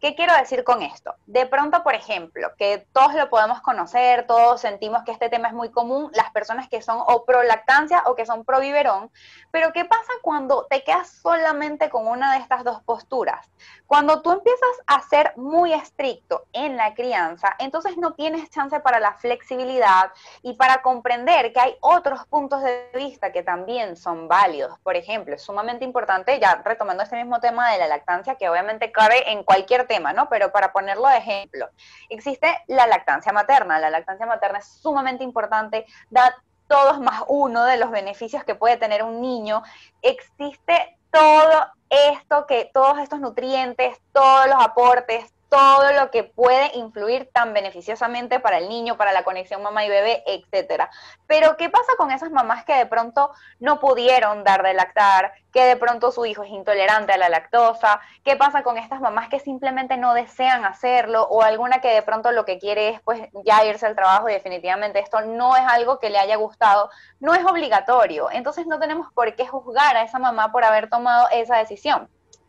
¿Qué 0.00 0.14
quiero 0.14 0.32
decir 0.36 0.62
con 0.62 0.82
esto? 0.82 1.16
De 1.26 1.46
pronto, 1.46 1.82
por 1.82 1.96
ejemplo, 1.96 2.52
que 2.56 2.86
todos 2.92 3.14
lo 3.14 3.28
podemos 3.28 3.60
conocer, 3.62 4.28
todos 4.28 4.60
sentimos 4.60 5.02
que 5.02 5.10
este 5.10 5.28
tema 5.28 5.48
es 5.48 5.54
muy 5.54 5.70
común, 5.70 6.08
las 6.14 6.30
personas 6.30 6.68
que 6.68 6.82
son 6.82 7.02
o 7.04 7.24
pro 7.24 7.42
lactancia 7.42 8.04
o 8.06 8.14
que 8.14 8.24
son 8.24 8.44
pro 8.44 8.60
biberón, 8.60 9.10
pero 9.50 9.72
¿qué 9.72 9.84
pasa 9.84 10.12
cuando 10.22 10.66
te 10.70 10.84
quedas 10.84 11.10
solamente 11.10 11.90
con 11.90 12.06
una 12.06 12.34
de 12.34 12.38
estas 12.38 12.62
dos 12.62 12.80
posturas? 12.84 13.50
Cuando 13.88 14.22
tú 14.22 14.30
empiezas 14.30 14.68
a 14.86 15.02
ser 15.02 15.32
muy 15.36 15.72
estricto 15.72 16.44
en 16.52 16.76
la 16.76 16.94
crianza, 16.94 17.56
entonces 17.58 17.96
no 17.96 18.12
tienes 18.12 18.50
chance 18.50 18.78
para 18.78 19.00
la 19.00 19.14
flexibilidad 19.14 20.12
y 20.42 20.52
para 20.52 20.80
comprender 20.82 21.52
que 21.52 21.58
hay 21.58 21.76
otros 21.80 22.24
puntos 22.26 22.62
de 22.62 22.88
vista 22.94 23.32
que 23.32 23.42
también 23.42 23.96
son 23.96 24.28
válidos. 24.28 24.78
Por 24.80 24.94
ejemplo, 24.94 25.34
es 25.34 25.42
sumamente 25.42 25.84
importante, 25.84 26.38
ya 26.38 26.62
retomando 26.64 27.02
este 27.02 27.16
mismo 27.16 27.40
tema 27.40 27.72
de 27.72 27.78
la 27.78 27.88
lactancia, 27.88 28.36
que 28.36 28.48
obviamente 28.48 28.92
cabe 28.92 29.32
en 29.32 29.42
cualquier 29.42 29.87
tema, 29.88 30.12
¿no? 30.12 30.28
Pero 30.28 30.52
para 30.52 30.72
ponerlo 30.72 31.08
de 31.08 31.16
ejemplo, 31.16 31.68
existe 32.08 32.56
la 32.68 32.86
lactancia 32.86 33.32
materna. 33.32 33.80
La 33.80 33.90
lactancia 33.90 34.26
materna 34.26 34.58
es 34.58 34.68
sumamente 34.68 35.24
importante, 35.24 35.84
da 36.10 36.36
todos 36.68 37.00
más 37.00 37.24
uno 37.26 37.64
de 37.64 37.78
los 37.78 37.90
beneficios 37.90 38.44
que 38.44 38.54
puede 38.54 38.76
tener 38.76 39.02
un 39.02 39.20
niño. 39.20 39.62
Existe 40.02 40.96
todo 41.10 41.72
esto 41.88 42.46
que, 42.46 42.70
todos 42.72 42.98
estos 42.98 43.18
nutrientes, 43.18 43.98
todos 44.12 44.46
los 44.46 44.62
aportes, 44.62 45.32
todo 45.48 45.92
lo 45.92 46.10
que 46.10 46.24
puede 46.24 46.70
influir 46.76 47.30
tan 47.32 47.54
beneficiosamente 47.54 48.40
para 48.40 48.58
el 48.58 48.68
niño, 48.68 48.96
para 48.96 49.12
la 49.12 49.24
conexión 49.24 49.62
mamá 49.62 49.84
y 49.84 49.88
bebé, 49.88 50.22
etcétera. 50.26 50.90
Pero 51.26 51.56
¿qué 51.56 51.70
pasa 51.70 51.92
con 51.96 52.10
esas 52.10 52.30
mamás 52.30 52.64
que 52.64 52.74
de 52.74 52.86
pronto 52.86 53.30
no 53.58 53.80
pudieron 53.80 54.44
dar 54.44 54.62
de 54.62 54.74
lactar, 54.74 55.32
que 55.52 55.64
de 55.64 55.76
pronto 55.76 56.12
su 56.12 56.26
hijo 56.26 56.42
es 56.42 56.50
intolerante 56.50 57.12
a 57.12 57.16
la 57.18 57.28
lactosa? 57.28 58.00
¿Qué 58.24 58.36
pasa 58.36 58.62
con 58.62 58.76
estas 58.76 59.00
mamás 59.00 59.28
que 59.28 59.40
simplemente 59.40 59.96
no 59.96 60.12
desean 60.14 60.64
hacerlo 60.64 61.22
o 61.30 61.42
alguna 61.42 61.80
que 61.80 61.94
de 61.94 62.02
pronto 62.02 62.30
lo 62.32 62.44
que 62.44 62.58
quiere 62.58 62.90
es 62.90 63.00
pues 63.00 63.20
ya 63.44 63.64
irse 63.64 63.86
al 63.86 63.96
trabajo 63.96 64.28
y 64.28 64.34
definitivamente 64.34 64.98
esto 64.98 65.22
no 65.22 65.56
es 65.56 65.62
algo 65.66 65.98
que 65.98 66.10
le 66.10 66.18
haya 66.18 66.36
gustado, 66.36 66.90
no 67.20 67.34
es 67.34 67.44
obligatorio. 67.44 68.30
Entonces 68.30 68.66
no 68.66 68.78
tenemos 68.78 69.12
por 69.12 69.34
qué 69.34 69.46
juzgar 69.46 69.96
a 69.96 70.02
esa 70.02 70.18
mamá 70.18 70.52
por 70.52 70.64
haber 70.64 70.90
tomado 70.90 71.28
esa 71.30 71.56
decisión. 71.56 72.08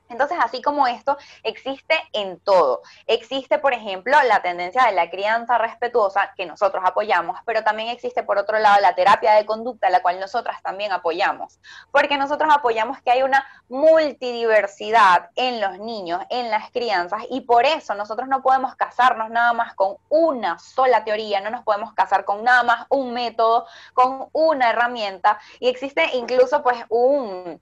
Entonces, 0.10 0.38
así 0.42 0.62
como 0.62 0.88
esto, 0.88 1.18
existe 1.44 1.96
en 2.14 2.40
todo. 2.40 2.82
Existe, 3.06 3.60
por 3.60 3.74
ejemplo, 3.74 4.18
la 4.24 4.42
tendencia 4.42 4.84
de 4.86 4.92
la 4.92 5.10
crianza 5.10 5.58
respetuosa, 5.58 6.34
que 6.36 6.46
nosotros 6.46 6.84
apoyamos, 6.86 7.40
pero 7.46 7.64
también 7.64 7.90
existe, 7.90 8.24
por 8.24 8.38
otro 8.38 8.60
lado, 8.60 8.82
la 8.82 8.96
terapia 8.96 9.34
de 9.34 9.46
conducta, 9.46 9.90
la 9.90 10.02
cual 10.02 10.20
nosotras 10.20 10.62
también 10.64 10.92
apoyamos, 10.92 11.60
porque 11.92 12.18
nosotros 12.18 12.52
apoyamos 12.54 13.02
que 13.02 13.12
hay 13.12 13.22
una 13.22 13.46
multidiversidad 13.70 15.30
en 15.36 15.62
los 15.62 15.78
niños, 15.80 16.22
en 16.30 16.50
las 16.50 16.72
crianzas, 16.72 17.24
y 17.30 17.42
por 17.42 17.66
eso 17.66 17.94
nosotros 17.94 18.28
no 18.28 18.42
podemos 18.42 18.76
casarnos 18.76 19.30
nada 19.30 19.54
más 19.54 19.76
con 19.76 19.98
una 20.10 20.58
sola 20.60 21.04
teoría, 21.04 21.42
no 21.42 21.50
nos 21.50 21.64
podemos 21.64 21.94
casar 21.94 22.26
con 22.26 22.44
nada 22.44 22.64
más 22.64 22.86
un 22.90 23.14
método, 23.14 23.68
con 23.94 24.30
una 24.34 24.72
herramienta, 24.72 25.40
y 25.60 25.70
existe 25.70 26.04
incluso 26.14 26.64
pues 26.64 26.84
un 26.90 27.60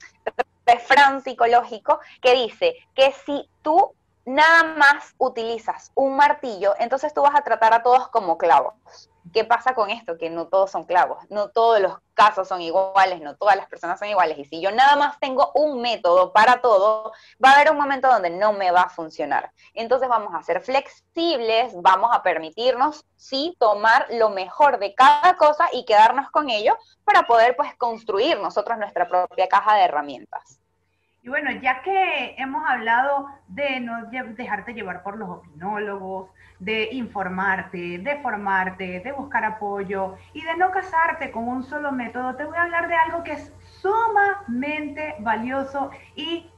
refrán 0.68 1.22
psicológico 1.24 2.00
que 2.22 2.34
dice 2.34 2.76
que 2.94 3.14
si 3.26 3.50
tú 3.62 3.96
nada 4.28 4.76
más 4.76 5.16
utilizas 5.18 5.92
un 5.96 6.18
martillo, 6.18 6.76
entonces 6.80 7.14
tú 7.14 7.22
vas 7.22 7.34
a 7.34 7.44
tratar 7.44 7.74
a 7.74 7.82
todos 7.82 8.10
como 8.10 8.38
clavos. 8.38 8.74
¿Qué 9.34 9.46
pasa 9.46 9.74
con 9.74 9.90
esto? 9.90 10.18
Que 10.18 10.30
no 10.30 10.48
todos 10.48 10.72
son 10.72 10.86
clavos, 10.86 11.20
no 11.30 11.50
todos 11.50 11.80
los 11.80 11.98
casos 12.14 12.48
son 12.48 12.62
iguales, 12.62 13.22
no 13.22 13.36
todas 13.36 13.56
las 13.56 13.68
personas 13.68 14.00
son 14.00 14.10
iguales. 14.10 14.38
Y 14.38 14.46
si 14.46 14.62
yo 14.62 14.72
nada 14.72 14.96
más 14.96 15.20
tengo 15.20 15.52
un 15.54 15.82
método 15.82 16.34
para 16.34 16.62
todo, 16.62 17.12
va 17.44 17.52
a 17.52 17.54
haber 17.56 17.72
un 17.72 17.78
momento 17.78 18.10
donde 18.10 18.30
no 18.30 18.54
me 18.54 18.72
va 18.72 18.82
a 18.82 18.90
funcionar. 18.90 19.52
Entonces 19.74 20.10
vamos 20.10 20.34
a 20.34 20.44
ser 20.44 20.62
flexibles, 20.62 21.74
vamos 21.82 22.10
a 22.14 22.22
permitirnos, 22.22 23.06
sí, 23.16 23.56
tomar 23.60 24.08
lo 24.10 24.30
mejor 24.30 24.78
de 24.80 24.94
cada 24.94 25.36
cosa 25.38 25.70
y 25.72 25.86
quedarnos 25.86 26.30
con 26.32 26.50
ello 26.50 26.78
para 27.06 27.24
poder 27.24 27.56
pues 27.56 27.76
construir 27.76 28.40
nosotros 28.40 28.78
nuestra 28.78 29.08
propia 29.08 29.48
caja 29.48 29.76
de 29.76 29.84
herramientas. 29.84 30.57
Y 31.28 31.30
bueno, 31.30 31.52
ya 31.62 31.82
que 31.82 32.36
hemos 32.38 32.64
hablado 32.70 33.28
de 33.50 33.82
no 33.82 34.06
dejarte 34.06 34.74
llevar 34.74 35.04
por 35.04 35.18
los 35.18 35.28
opinólogos, 35.28 36.30
de 36.58 36.88
informarte, 36.94 37.98
de 37.98 38.16
formarte, 38.22 39.02
de 39.02 39.12
buscar 39.12 39.44
apoyo 39.44 40.16
y 40.32 40.42
de 40.42 40.56
no 40.56 40.72
casarte 40.72 41.30
con 41.32 41.50
un 41.50 41.64
solo 41.64 41.92
método, 41.92 42.38
te 42.38 42.46
voy 42.46 42.56
a 42.56 42.64
hablar 42.64 42.88
de 42.88 42.96
algo 42.96 43.26
que 43.26 43.34
es 43.34 43.54
sumamente 43.82 45.16
valioso 45.20 45.92
y 46.16 46.50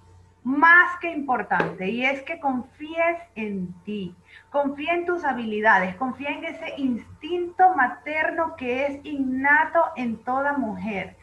más 0.43 0.99
que 1.01 1.12
importante, 1.12 1.89
y 1.89 2.05
es 2.05 2.21
que 2.21 2.39
confíes 2.39 3.17
en 3.34 3.73
ti, 3.86 4.15
confía 4.51 4.93
en 4.93 5.08
tus 5.08 5.25
habilidades, 5.25 5.95
confía 5.95 6.29
en 6.29 6.45
ese 6.45 6.75
instinto 6.77 7.73
materno 7.75 8.55
que 8.55 8.86
es 8.86 8.99
innato 9.03 9.84
en 9.95 10.23
toda 10.23 10.53
mujer. 10.53 11.17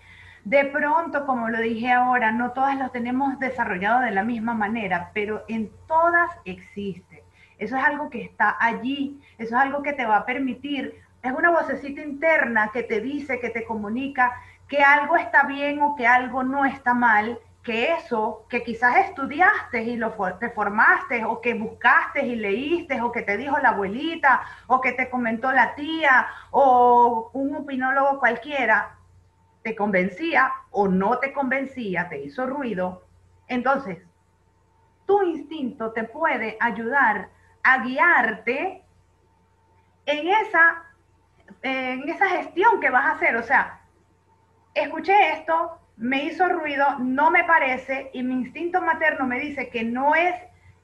De 0.46 0.64
pronto, 0.66 1.26
como 1.26 1.48
lo 1.48 1.58
dije 1.58 1.90
ahora, 1.90 2.30
no 2.30 2.52
todas 2.52 2.78
lo 2.78 2.90
tenemos 2.90 3.36
desarrollado 3.40 4.02
de 4.02 4.12
la 4.12 4.22
misma 4.22 4.54
manera, 4.54 5.10
pero 5.12 5.42
en 5.48 5.72
todas 5.88 6.30
existe. 6.44 7.24
Eso 7.58 7.76
es 7.76 7.82
algo 7.82 8.08
que 8.10 8.22
está 8.22 8.56
allí, 8.60 9.20
eso 9.38 9.56
es 9.56 9.60
algo 9.60 9.82
que 9.82 9.92
te 9.92 10.06
va 10.06 10.18
a 10.18 10.24
permitir, 10.24 11.02
es 11.20 11.32
una 11.32 11.50
vocecita 11.50 12.00
interna 12.00 12.70
que 12.72 12.84
te 12.84 13.00
dice, 13.00 13.40
que 13.40 13.50
te 13.50 13.64
comunica 13.64 14.40
que 14.68 14.84
algo 14.84 15.16
está 15.16 15.42
bien 15.42 15.82
o 15.82 15.96
que 15.96 16.06
algo 16.06 16.44
no 16.44 16.64
está 16.64 16.94
mal, 16.94 17.40
que 17.64 17.94
eso 17.94 18.46
que 18.48 18.62
quizás 18.62 18.98
estudiaste 18.98 19.82
y 19.82 19.96
lo 19.96 20.12
te 20.38 20.50
formaste 20.50 21.24
o 21.24 21.40
que 21.40 21.54
buscaste 21.54 22.24
y 22.24 22.36
leíste 22.36 23.00
o 23.00 23.10
que 23.10 23.22
te 23.22 23.36
dijo 23.36 23.58
la 23.58 23.70
abuelita 23.70 24.42
o 24.68 24.80
que 24.80 24.92
te 24.92 25.10
comentó 25.10 25.50
la 25.50 25.74
tía 25.74 26.28
o 26.52 27.30
un 27.32 27.56
opinólogo 27.56 28.20
cualquiera, 28.20 28.95
te 29.66 29.74
convencía 29.74 30.52
o 30.70 30.86
no 30.86 31.18
te 31.18 31.32
convencía, 31.32 32.08
te 32.08 32.22
hizo 32.22 32.46
ruido, 32.46 33.02
entonces 33.48 33.98
tu 35.06 35.20
instinto 35.22 35.90
te 35.90 36.04
puede 36.04 36.56
ayudar 36.60 37.30
a 37.64 37.78
guiarte 37.78 38.84
en 40.06 40.28
esa, 40.28 40.84
en 41.62 42.08
esa 42.08 42.28
gestión 42.28 42.78
que 42.80 42.90
vas 42.90 43.06
a 43.06 43.12
hacer. 43.16 43.34
O 43.34 43.42
sea, 43.42 43.80
escuché 44.72 45.32
esto, 45.32 45.80
me 45.96 46.22
hizo 46.22 46.48
ruido, 46.48 47.00
no 47.00 47.32
me 47.32 47.42
parece, 47.42 48.10
y 48.12 48.22
mi 48.22 48.34
instinto 48.34 48.80
materno 48.80 49.26
me 49.26 49.40
dice 49.40 49.68
que 49.68 49.82
no 49.82 50.14
es 50.14 50.36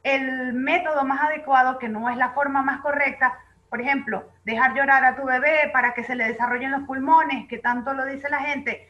el 0.03 0.55
método 0.55 1.05
más 1.05 1.21
adecuado, 1.21 1.79
que 1.79 1.89
no 1.89 2.11
es 2.11 2.17
la 2.17 2.31
forma 2.31 2.63
más 2.63 2.81
correcta, 2.81 3.39
por 3.73 3.81
ejemplo, 3.81 4.29
dejar 4.45 4.75
llorar 4.75 5.03
a 5.03 5.17
tu 5.17 5.25
bebé 5.25 5.71
para 5.73 5.95
que 5.95 6.05
se 6.05 6.15
le 6.15 6.29
desarrollen 6.29 6.73
los 6.73 6.83
pulmones, 6.83 7.49
que 7.49 7.57
tanto 7.57 7.95
lo 7.95 8.05
dice 8.05 8.29
la 8.29 8.41
gente, 8.41 8.87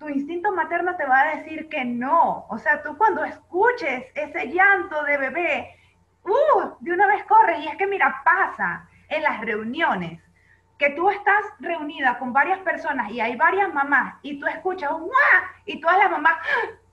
tu 0.00 0.08
instinto 0.08 0.50
materno 0.50 0.96
te 0.96 1.06
va 1.06 1.20
a 1.20 1.36
decir 1.36 1.68
que 1.68 1.84
no. 1.84 2.44
O 2.48 2.58
sea, 2.58 2.82
tú 2.82 2.98
cuando 2.98 3.24
escuches 3.24 4.06
ese 4.12 4.48
llanto 4.48 5.04
de 5.04 5.18
bebé, 5.18 5.76
uh, 6.24 6.74
de 6.80 6.92
una 6.92 7.06
vez 7.06 7.22
corres. 7.26 7.60
Y 7.60 7.68
es 7.68 7.76
que 7.76 7.86
mira, 7.86 8.22
pasa 8.24 8.88
en 9.08 9.22
las 9.22 9.40
reuniones 9.40 10.20
que 10.78 10.90
tú 10.90 11.10
estás 11.10 11.44
reunida 11.60 12.18
con 12.18 12.32
varias 12.32 12.58
personas 12.58 13.12
y 13.12 13.20
hay 13.20 13.36
varias 13.36 13.72
mamás 13.72 14.16
y 14.22 14.40
tú 14.40 14.48
escuchas 14.48 14.90
un 14.90 15.12
y 15.64 15.80
todas 15.80 15.98
las 15.98 16.10
mamás, 16.10 16.34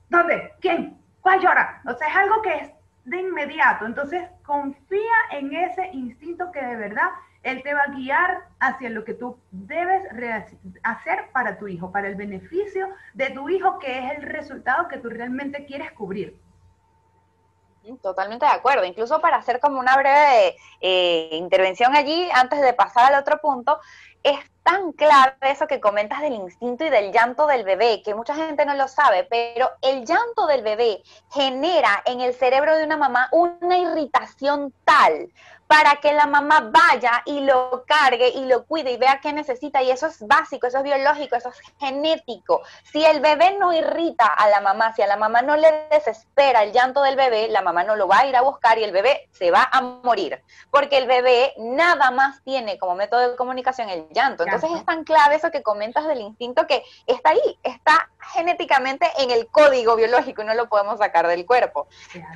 ¿dónde? 0.10 0.54
¿Quién? 0.62 0.96
¿Cuál 1.22 1.40
llora? 1.40 1.82
O 1.88 1.94
sea, 1.96 2.08
es 2.08 2.16
algo 2.18 2.40
que 2.44 2.54
es 2.54 2.72
de 3.06 3.20
inmediato. 3.20 3.88
Entonces, 3.88 4.30
confía 4.44 5.18
en 5.32 5.56
ese 5.56 5.90
instinto 5.94 6.52
que 6.52 6.64
de 6.64 6.76
verdad 6.76 7.10
él 7.44 7.64
te 7.64 7.74
va 7.74 7.82
a 7.82 7.92
guiar 7.92 8.46
hacia 8.60 8.90
lo 8.90 9.04
que 9.04 9.14
tú 9.14 9.38
debes 9.52 10.04
hacer 10.84 11.32
para 11.32 11.58
tu 11.58 11.68
hijo, 11.68 11.92
para 11.92 12.08
el 12.08 12.16
beneficio 12.16 12.90
de 13.14 13.32
tu 13.32 13.50
hijo, 13.50 13.80
que 13.80 14.00
es 14.00 14.18
el 14.18 14.24
resultado 14.24 14.88
que 14.88 14.98
tú 14.98 15.10
realmente 15.10 15.66
quieres 15.66 15.92
cubrir. 15.92 16.40
Mm, 17.84 17.96
totalmente 17.98 18.46
de 18.46 18.52
acuerdo. 18.52 18.86
Incluso 18.86 19.20
para 19.22 19.38
hacer 19.38 19.60
como 19.60 19.80
una 19.80 19.96
breve 19.98 20.56
eh, 20.80 21.30
intervención 21.32 21.96
allí, 21.96 22.30
antes 22.34 22.62
de 22.62 22.74
pasar 22.74 23.12
al 23.12 23.20
otro 23.20 23.40
punto, 23.40 23.80
es 24.24 24.38
tan 24.62 24.92
clave 24.92 25.36
eso 25.42 25.66
que 25.66 25.80
comentas 25.80 26.22
del 26.22 26.34
instinto 26.34 26.86
y 26.86 26.90
del 26.90 27.12
llanto 27.12 27.48
del 27.48 27.64
bebé, 27.64 28.04
que 28.04 28.14
mucha 28.14 28.36
gente 28.36 28.66
no 28.66 28.76
lo 28.76 28.88
sabe, 28.88 29.24
pero 29.24 29.72
el 29.82 30.06
llanto 30.06 30.46
del 30.46 30.62
bebé 30.62 31.02
genera 31.32 32.04
en 32.06 32.22
el 32.22 32.36
cerebro 32.36 32.78
de 32.78 32.86
una 32.86 32.98
mamá 32.98 33.30
una 33.32 33.80
irritación 33.80 34.72
tal 34.86 35.32
para 35.72 35.96
que 36.02 36.12
la 36.12 36.28
mamá 36.28 36.70
vaya 36.70 37.24
y 37.26 37.40
lo 37.40 37.86
cargue 37.88 38.28
y 38.28 38.44
lo 38.44 38.66
cuide 38.66 38.92
y 38.92 38.98
vea 38.98 39.22
qué 39.22 39.32
necesita. 39.32 39.82
Y 39.82 39.90
eso 39.90 40.06
es 40.06 40.28
básico, 40.28 40.68
eso 40.68 40.80
es 40.80 40.84
biológico, 40.84 41.38
eso 41.38 41.48
es 41.48 41.62
genético. 41.80 42.62
Si 42.92 43.06
el 43.06 43.22
bebé 43.22 43.56
no 43.58 43.72
irrita 43.72 44.26
a 44.26 44.50
la 44.50 44.60
mamá, 44.60 44.94
si 44.94 45.02
a 45.02 45.08
la 45.08 45.16
mamá 45.16 45.42
no 45.42 45.56
le 45.56 45.88
desespera 45.90 46.64
el 46.64 46.74
llanto 46.74 47.02
del 47.02 47.16
bebé, 47.16 47.48
la 47.48 47.62
mamá 47.62 47.86
no 47.86 47.96
lo 47.96 48.10
va 48.10 48.20
a 48.20 48.26
ir 48.26 48.36
a 48.36 48.42
buscar 48.42 48.80
y 48.80 48.84
el 48.84 48.92
bebé 48.92 49.30
se 49.32 49.50
va 49.50 49.70
a 49.72 49.80
morir. 49.80 50.44
Porque 50.72 50.98
el 50.98 51.08
bebé 51.08 51.54
nada 51.58 52.12
más 52.12 52.44
tiene 52.44 52.78
como 52.78 52.96
método 52.96 53.30
de 53.30 53.38
comunicación 53.38 53.88
el 53.88 54.10
llanto. 54.10 54.44
Entonces 54.44 54.72
es 54.76 54.86
tan 54.86 55.06
clave 55.06 55.36
eso 55.36 55.52
que 55.52 55.64
comentas 55.64 56.06
del 56.06 56.20
instinto 56.20 56.68
que 56.68 56.84
está 57.08 57.30
ahí, 57.30 57.60
está 57.64 58.10
genéticamente 58.34 59.08
en 59.20 59.32
el 59.32 59.48
código 59.48 59.96
biológico 59.96 60.42
y 60.42 60.46
no 60.46 60.54
lo 60.54 60.68
podemos 60.68 61.00
sacar 61.00 61.28
del 61.28 61.46
cuerpo. 61.46 61.88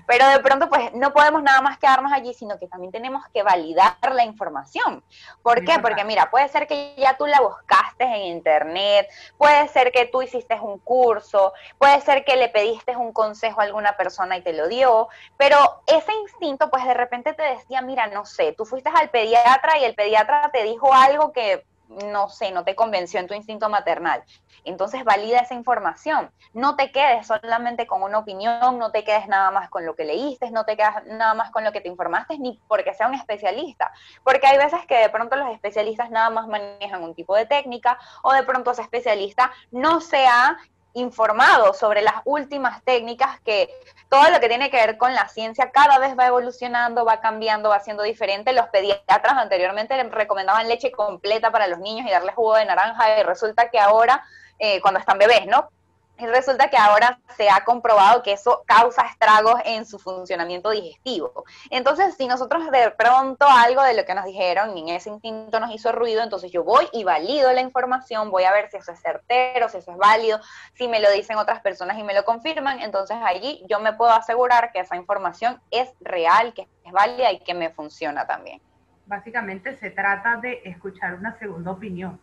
Pero 0.08 0.26
de 0.30 0.40
pronto 0.40 0.70
pues 0.70 0.94
no 0.94 1.12
podemos 1.12 1.44
nada 1.44 1.60
más 1.60 1.78
quedarnos 1.80 2.14
allí, 2.14 2.34
sino 2.34 2.58
que 2.58 2.68
también 2.68 2.94
tenemos 2.94 3.25
que 3.30 3.44
validar 3.44 3.96
la 4.14 4.24
información. 4.24 5.04
¿Por 5.42 5.64
qué? 5.64 5.80
Porque 5.80 6.04
mira, 6.04 6.30
puede 6.30 6.48
ser 6.50 6.68
que 6.68 6.96
ya 6.98 7.18
tú 7.18 7.26
la 7.26 7.42
buscaste 7.42 8.04
en 8.04 8.24
internet, 8.24 9.08
puede 9.38 9.68
ser 9.70 9.92
que 9.92 10.06
tú 10.06 10.22
hiciste 10.22 10.60
un 10.60 10.80
curso, 10.80 11.54
puede 11.78 12.02
ser 12.02 12.24
que 12.26 12.36
le 12.36 12.50
pediste 12.50 12.96
un 12.96 13.14
consejo 13.14 13.62
a 13.62 13.64
alguna 13.64 13.98
persona 13.98 14.38
y 14.38 14.42
te 14.42 14.54
lo 14.54 14.68
dio, 14.68 15.08
pero 15.38 15.58
ese 15.88 16.14
instinto 16.14 16.70
pues 16.70 16.86
de 16.86 16.94
repente 16.94 17.34
te 17.34 17.44
decía, 17.44 17.82
mira, 17.82 18.08
no 18.08 18.26
sé, 18.26 18.54
tú 18.54 18.66
fuiste 18.66 18.90
al 18.94 19.10
pediatra 19.10 19.78
y 19.78 19.86
el 19.86 19.96
pediatra 19.96 20.50
te 20.52 20.64
dijo 20.64 20.94
algo 20.94 21.32
que 21.32 21.66
no 21.90 22.30
sé, 22.30 22.52
no 22.52 22.64
te 22.64 22.76
convenció 22.76 23.20
en 23.20 23.28
tu 23.28 23.34
instinto 23.34 23.70
maternal. 23.70 24.24
Entonces 24.64 25.04
valida 25.04 25.40
esa 25.40 25.54
información. 25.54 26.32
No 26.54 26.76
te 26.76 26.92
quedes 26.92 27.28
solamente 27.28 27.88
con 27.88 28.02
una 28.04 28.20
opinión, 28.20 28.80
no 28.80 28.92
te 28.92 29.04
quedes 29.04 29.28
nada 29.28 29.52
más 29.52 29.70
con 29.70 29.86
lo 29.86 29.96
que 29.96 30.06
leíste, 30.06 30.52
no 30.52 30.66
te 30.66 30.76
quedes 30.76 31.06
nada 31.06 31.34
más 31.34 31.52
con 31.52 31.64
lo 31.64 31.72
que 31.72 31.82
te 31.82 31.90
informaste, 31.90 32.38
ni 32.40 32.60
porque 32.68 32.94
sea 32.94 33.08
un 33.08 33.14
especialista. 33.14 33.92
Porque 34.24 34.48
hay 34.48 34.58
veces 34.58 34.86
que 34.88 34.98
de 34.98 35.10
pronto 35.10 35.36
los 35.36 35.50
especialistas 35.54 36.10
nada 36.10 36.30
más 36.30 36.48
manejan 36.48 37.04
un 37.04 37.16
tipo 37.16 37.36
de 37.36 37.46
técnica 37.46 38.00
o 38.24 38.34
de 38.34 38.44
pronto 38.44 38.72
ese 38.72 38.82
especialista 38.82 39.52
no 39.72 40.02
sea 40.02 40.58
informado 40.96 41.74
sobre 41.74 42.02
las 42.02 42.16
últimas 42.26 42.84
técnicas 42.84 43.40
que 43.42 43.70
todo 44.10 44.30
lo 44.30 44.40
que 44.40 44.48
tiene 44.48 44.70
que 44.70 44.78
ver 44.78 44.98
con 44.98 45.14
la 45.14 45.28
ciencia 45.28 45.72
cada 45.72 46.00
vez 46.00 46.18
va 46.18 46.28
evolucionando, 46.28 47.06
va 47.06 47.20
cambiando, 47.20 47.70
va 47.70 47.80
siendo 47.82 48.04
diferente. 48.04 48.54
Los 48.54 48.68
pediatras 48.70 49.34
anteriormente 49.34 50.02
recomendaban 50.04 50.68
leche 50.68 50.92
completa 50.92 51.52
para 51.52 51.68
los 51.68 51.80
niños 51.80 52.08
y 52.08 52.12
darles 52.12 52.36
jugo 52.36 52.56
de 52.56 52.66
naranja 52.66 53.20
y 53.20 53.24
resulta 53.24 53.70
que 53.70 53.80
ahora, 53.80 54.24
eh, 54.58 54.80
cuando 54.82 55.00
están 55.00 55.18
bebés, 55.18 55.46
¿no? 55.48 55.70
Y 56.18 56.26
resulta 56.28 56.70
que 56.70 56.78
ahora 56.78 57.20
se 57.36 57.50
ha 57.50 57.66
comprobado 57.66 58.24
que 58.24 58.32
eso 58.32 58.64
causa 58.66 59.02
estragos 59.04 59.60
en 59.66 59.86
su 59.86 60.00
funcionamiento 60.00 60.70
digestivo. 60.70 61.44
Entonces, 61.70 62.16
si 62.16 62.26
nosotros 62.28 62.72
de 62.72 62.92
pronto 62.92 63.46
algo 63.50 63.84
de 63.84 63.96
lo 63.96 64.06
que 64.06 64.16
nos 64.16 64.24
dijeron 64.24 64.78
en 64.78 64.90
ese 64.90 65.10
instinto 65.10 65.60
nos 65.60 65.72
hizo 65.72 65.92
ruido, 65.92 66.24
entonces 66.24 66.52
yo 66.52 66.64
voy 66.64 66.88
y 66.94 67.04
valido 67.04 67.52
la 67.52 67.60
información, 67.60 68.32
voy 68.32 68.44
a 68.44 68.54
ver 68.54 68.70
si 68.72 68.78
eso 68.78 68.94
es 68.94 69.02
certero, 69.02 69.68
si 69.68 69.78
eso 69.78 69.92
es 69.92 69.98
válido, 69.98 70.40
si 70.74 70.88
me 70.88 71.02
lo 71.02 71.12
dicen 71.12 71.38
otras 71.38 71.60
personas 71.62 71.98
y 71.98 72.04
me 72.04 72.14
lo 72.14 72.24
confirman, 72.24 72.80
entonces 72.80 73.18
allí 73.22 73.66
yo 73.70 73.82
me 73.82 73.92
puedo 73.92 74.12
asegurar 74.12 74.72
que 74.72 74.80
esa 74.80 74.96
información 74.96 75.62
es 75.70 75.90
real, 76.00 76.54
que 76.54 76.70
es 76.86 76.92
válida 76.94 77.32
y 77.34 77.40
que 77.40 77.54
me 77.54 77.72
funciona 77.72 78.26
también. 78.26 78.62
Básicamente 79.06 79.76
se 79.78 79.92
trata 79.92 80.38
de 80.38 80.62
escuchar 80.64 81.16
una 81.16 81.38
segunda 81.38 81.72
opinión 81.72 82.20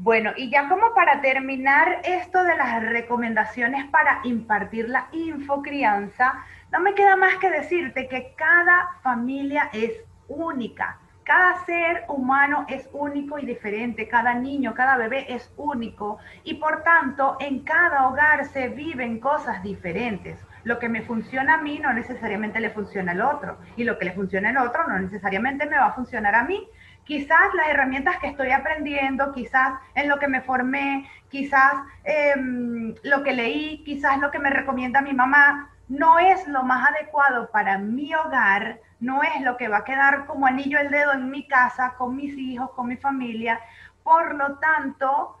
bueno, 0.00 0.30
y 0.36 0.48
ya 0.48 0.68
como 0.68 0.94
para 0.94 1.20
terminar 1.20 2.02
esto 2.04 2.44
de 2.44 2.56
las 2.56 2.82
recomendaciones 2.84 3.84
para 3.90 4.20
impartir 4.22 4.88
la 4.88 5.08
infocrianza, 5.10 6.44
no 6.70 6.78
me 6.78 6.94
queda 6.94 7.16
más 7.16 7.34
que 7.36 7.50
decirte 7.50 8.06
que 8.06 8.32
cada 8.36 8.90
familia 9.02 9.70
es 9.72 9.92
única. 10.28 10.98
Cada 11.24 11.62
ser 11.66 12.04
humano 12.08 12.64
es 12.68 12.88
único 12.92 13.40
y 13.40 13.44
diferente, 13.44 14.08
cada 14.08 14.34
niño, 14.34 14.72
cada 14.72 14.96
bebé 14.96 15.26
es 15.28 15.52
único 15.56 16.18
y 16.44 16.54
por 16.54 16.84
tanto 16.84 17.36
en 17.40 17.64
cada 17.64 18.06
hogar 18.06 18.46
se 18.46 18.68
viven 18.68 19.18
cosas 19.18 19.62
diferentes. 19.64 20.38
Lo 20.62 20.78
que 20.78 20.88
me 20.88 21.02
funciona 21.02 21.54
a 21.54 21.62
mí 21.62 21.80
no 21.80 21.92
necesariamente 21.92 22.60
le 22.60 22.70
funciona 22.70 23.12
al 23.12 23.20
otro 23.20 23.58
y 23.76 23.82
lo 23.82 23.98
que 23.98 24.06
le 24.06 24.12
funciona 24.12 24.50
al 24.50 24.58
otro 24.58 24.86
no 24.86 24.98
necesariamente 24.98 25.66
me 25.66 25.76
va 25.76 25.86
a 25.86 25.92
funcionar 25.92 26.36
a 26.36 26.44
mí 26.44 26.66
quizás 27.08 27.54
las 27.54 27.68
herramientas 27.70 28.18
que 28.18 28.26
estoy 28.26 28.50
aprendiendo, 28.50 29.32
quizás 29.32 29.80
en 29.94 30.10
lo 30.10 30.18
que 30.18 30.28
me 30.28 30.42
formé, 30.42 31.10
quizás 31.30 31.72
em, 32.04 32.94
lo 33.02 33.22
que 33.22 33.32
leí, 33.32 33.82
quizás 33.82 34.18
lo 34.18 34.30
que 34.30 34.38
me 34.38 34.50
recomienda 34.50 35.00
mi 35.00 35.14
mamá, 35.14 35.70
no 35.88 36.18
es 36.18 36.46
lo 36.46 36.64
más 36.64 36.86
adecuado 36.90 37.50
para 37.50 37.78
mi 37.78 38.14
hogar, 38.14 38.80
no 39.00 39.22
es 39.22 39.40
lo 39.40 39.56
que 39.56 39.68
va 39.68 39.78
a 39.78 39.84
quedar 39.84 40.26
como 40.26 40.44
anillo 40.44 40.78
el 40.78 40.90
dedo 40.90 41.14
en 41.14 41.30
mi 41.30 41.48
casa, 41.48 41.94
con 41.96 42.14
mis 42.14 42.36
hijos, 42.36 42.72
con 42.72 42.88
mi 42.88 42.98
familia. 42.98 43.58
Por 44.02 44.34
lo 44.34 44.58
tanto, 44.58 45.38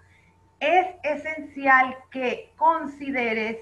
es 0.60 0.86
esencial 1.02 1.98
que 2.10 2.54
consideres 2.56 3.58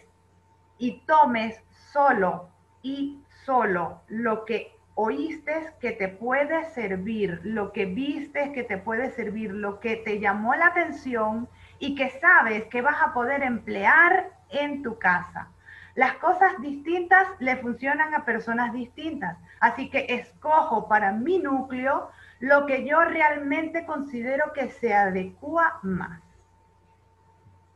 y 0.78 1.00
tomes 1.06 1.60
solo 1.92 2.50
y 2.82 3.20
solo 3.44 4.02
lo 4.06 4.44
que 4.44 4.75
oíste 4.96 5.74
que 5.78 5.92
te 5.92 6.08
puede 6.08 6.64
servir, 6.70 7.40
lo 7.44 7.70
que 7.72 7.84
viste 7.84 8.52
que 8.52 8.64
te 8.64 8.78
puede 8.78 9.10
servir, 9.10 9.52
lo 9.52 9.78
que 9.78 9.96
te 9.96 10.18
llamó 10.18 10.54
la 10.54 10.68
atención 10.68 11.48
y 11.78 11.94
que 11.94 12.10
sabes 12.18 12.64
que 12.64 12.80
vas 12.80 12.96
a 13.02 13.12
poder 13.12 13.42
emplear 13.42 14.30
en 14.48 14.82
tu 14.82 14.98
casa. 14.98 15.50
Las 15.94 16.14
cosas 16.14 16.60
distintas 16.60 17.28
le 17.40 17.56
funcionan 17.56 18.14
a 18.14 18.24
personas 18.24 18.72
distintas, 18.72 19.36
así 19.60 19.90
que 19.90 20.06
escojo 20.08 20.88
para 20.88 21.12
mi 21.12 21.38
núcleo 21.38 22.10
lo 22.40 22.64
que 22.64 22.86
yo 22.86 23.00
realmente 23.02 23.84
considero 23.84 24.52
que 24.54 24.70
se 24.70 24.94
adecua 24.94 25.78
más. 25.82 26.22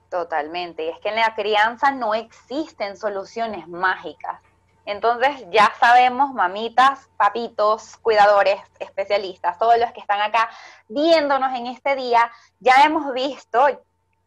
Totalmente, 0.08 0.86
y 0.86 0.88
es 0.88 0.98
que 1.00 1.10
en 1.10 1.16
la 1.16 1.34
crianza 1.34 1.92
no 1.92 2.14
existen 2.14 2.96
soluciones 2.96 3.68
mágicas 3.68 4.40
entonces 4.86 5.44
ya 5.50 5.72
sabemos, 5.78 6.32
mamitas, 6.32 7.08
papitos, 7.16 7.96
cuidadores, 7.98 8.60
especialistas, 8.78 9.58
todos 9.58 9.78
los 9.78 9.92
que 9.92 10.00
están 10.00 10.20
acá 10.20 10.50
viéndonos 10.88 11.54
en 11.54 11.66
este 11.66 11.96
día, 11.96 12.30
ya 12.58 12.84
hemos 12.84 13.12
visto 13.12 13.66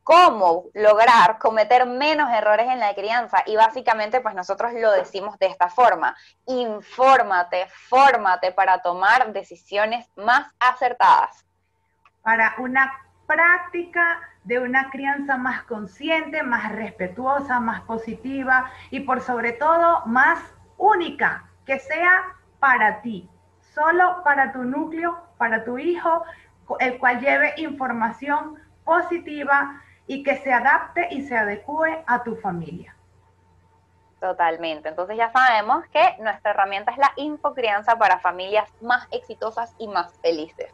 cómo 0.03 0.65
lograr 0.73 1.39
cometer 1.39 1.85
menos 1.85 2.29
errores 2.31 2.67
en 2.69 2.79
la 2.79 2.93
crianza 2.93 3.41
y 3.45 3.55
básicamente 3.55 4.21
pues 4.21 4.35
nosotros 4.35 4.73
lo 4.73 4.91
decimos 4.91 5.39
de 5.39 5.47
esta 5.47 5.69
forma, 5.69 6.15
infórmate, 6.45 7.67
fórmate 7.89 8.51
para 8.51 8.81
tomar 8.81 9.31
decisiones 9.31 10.07
más 10.15 10.51
acertadas. 10.59 11.45
Para 12.21 12.55
una 12.59 13.02
práctica 13.27 14.19
de 14.43 14.59
una 14.59 14.89
crianza 14.89 15.37
más 15.37 15.63
consciente, 15.63 16.43
más 16.43 16.71
respetuosa, 16.71 17.59
más 17.59 17.81
positiva 17.81 18.69
y 18.91 19.01
por 19.01 19.21
sobre 19.21 19.53
todo 19.53 20.05
más 20.05 20.39
única, 20.77 21.45
que 21.65 21.79
sea 21.79 22.23
para 22.59 23.01
ti, 23.01 23.29
solo 23.73 24.21
para 24.23 24.51
tu 24.51 24.63
núcleo, 24.63 25.17
para 25.37 25.63
tu 25.63 25.77
hijo, 25.77 26.23
el 26.79 26.97
cual 26.97 27.21
lleve 27.21 27.53
información 27.57 28.55
positiva 28.83 29.81
y 30.07 30.23
que 30.23 30.37
se 30.37 30.51
adapte 30.51 31.07
y 31.11 31.21
se 31.23 31.37
adecue 31.37 32.03
a 32.07 32.23
tu 32.23 32.35
familia. 32.35 32.92
Totalmente. 34.23 34.87
Entonces 34.87 35.17
ya 35.17 35.29
sabemos 35.33 35.85
que 35.87 36.15
nuestra 36.19 36.51
herramienta 36.51 36.93
es 36.93 36.97
la 36.97 37.11
infocrianza 37.17 37.97
para 37.97 38.19
familias 38.19 38.69
más 38.79 39.05
exitosas 39.11 39.75
y 39.77 39.89
más 39.89 40.13
felices. 40.21 40.71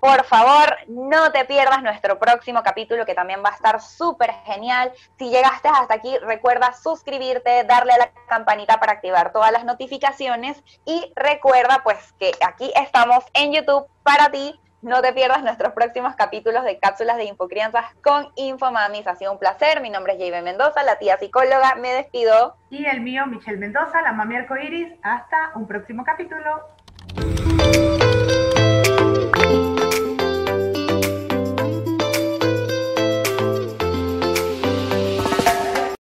Por 0.00 0.24
favor, 0.24 0.78
no 0.88 1.30
te 1.30 1.44
pierdas 1.44 1.82
nuestro 1.82 2.18
próximo 2.18 2.62
capítulo 2.62 3.04
que 3.04 3.14
también 3.14 3.42
va 3.44 3.50
a 3.50 3.54
estar 3.54 3.82
súper 3.82 4.32
genial. 4.46 4.92
Si 5.18 5.28
llegaste 5.28 5.68
hasta 5.68 5.92
aquí, 5.92 6.16
recuerda 6.20 6.72
suscribirte, 6.72 7.64
darle 7.64 7.92
a 7.92 7.98
la 7.98 8.10
campanita 8.28 8.80
para 8.80 8.92
activar 8.92 9.30
todas 9.30 9.52
las 9.52 9.66
notificaciones 9.66 10.64
y 10.86 11.12
recuerda 11.16 11.82
pues 11.84 12.14
que 12.14 12.32
aquí 12.46 12.72
estamos 12.76 13.26
en 13.34 13.52
YouTube 13.52 13.86
para 14.04 14.30
ti 14.30 14.58
no 14.86 15.02
te 15.02 15.12
pierdas 15.12 15.42
nuestros 15.42 15.72
próximos 15.72 16.14
capítulos 16.14 16.62
de 16.62 16.78
cápsulas 16.78 17.16
de 17.16 17.24
infocrianzas 17.24 17.86
con 18.04 18.28
Infomamis. 18.36 19.08
Ha 19.08 19.16
sido 19.16 19.32
un 19.32 19.38
placer. 19.40 19.80
Mi 19.80 19.90
nombre 19.90 20.12
es 20.12 20.18
Jaybe 20.20 20.42
Mendoza, 20.42 20.84
la 20.84 20.96
tía 20.96 21.18
psicóloga. 21.18 21.74
Me 21.74 21.92
despido. 21.92 22.54
Y 22.70 22.86
el 22.86 23.00
mío, 23.00 23.26
Michelle 23.26 23.58
Mendoza, 23.58 24.00
la 24.00 24.12
mami 24.12 24.36
arcoiris. 24.36 24.92
Hasta 25.02 25.50
un 25.56 25.66
próximo 25.66 26.04
capítulo. 26.04 26.68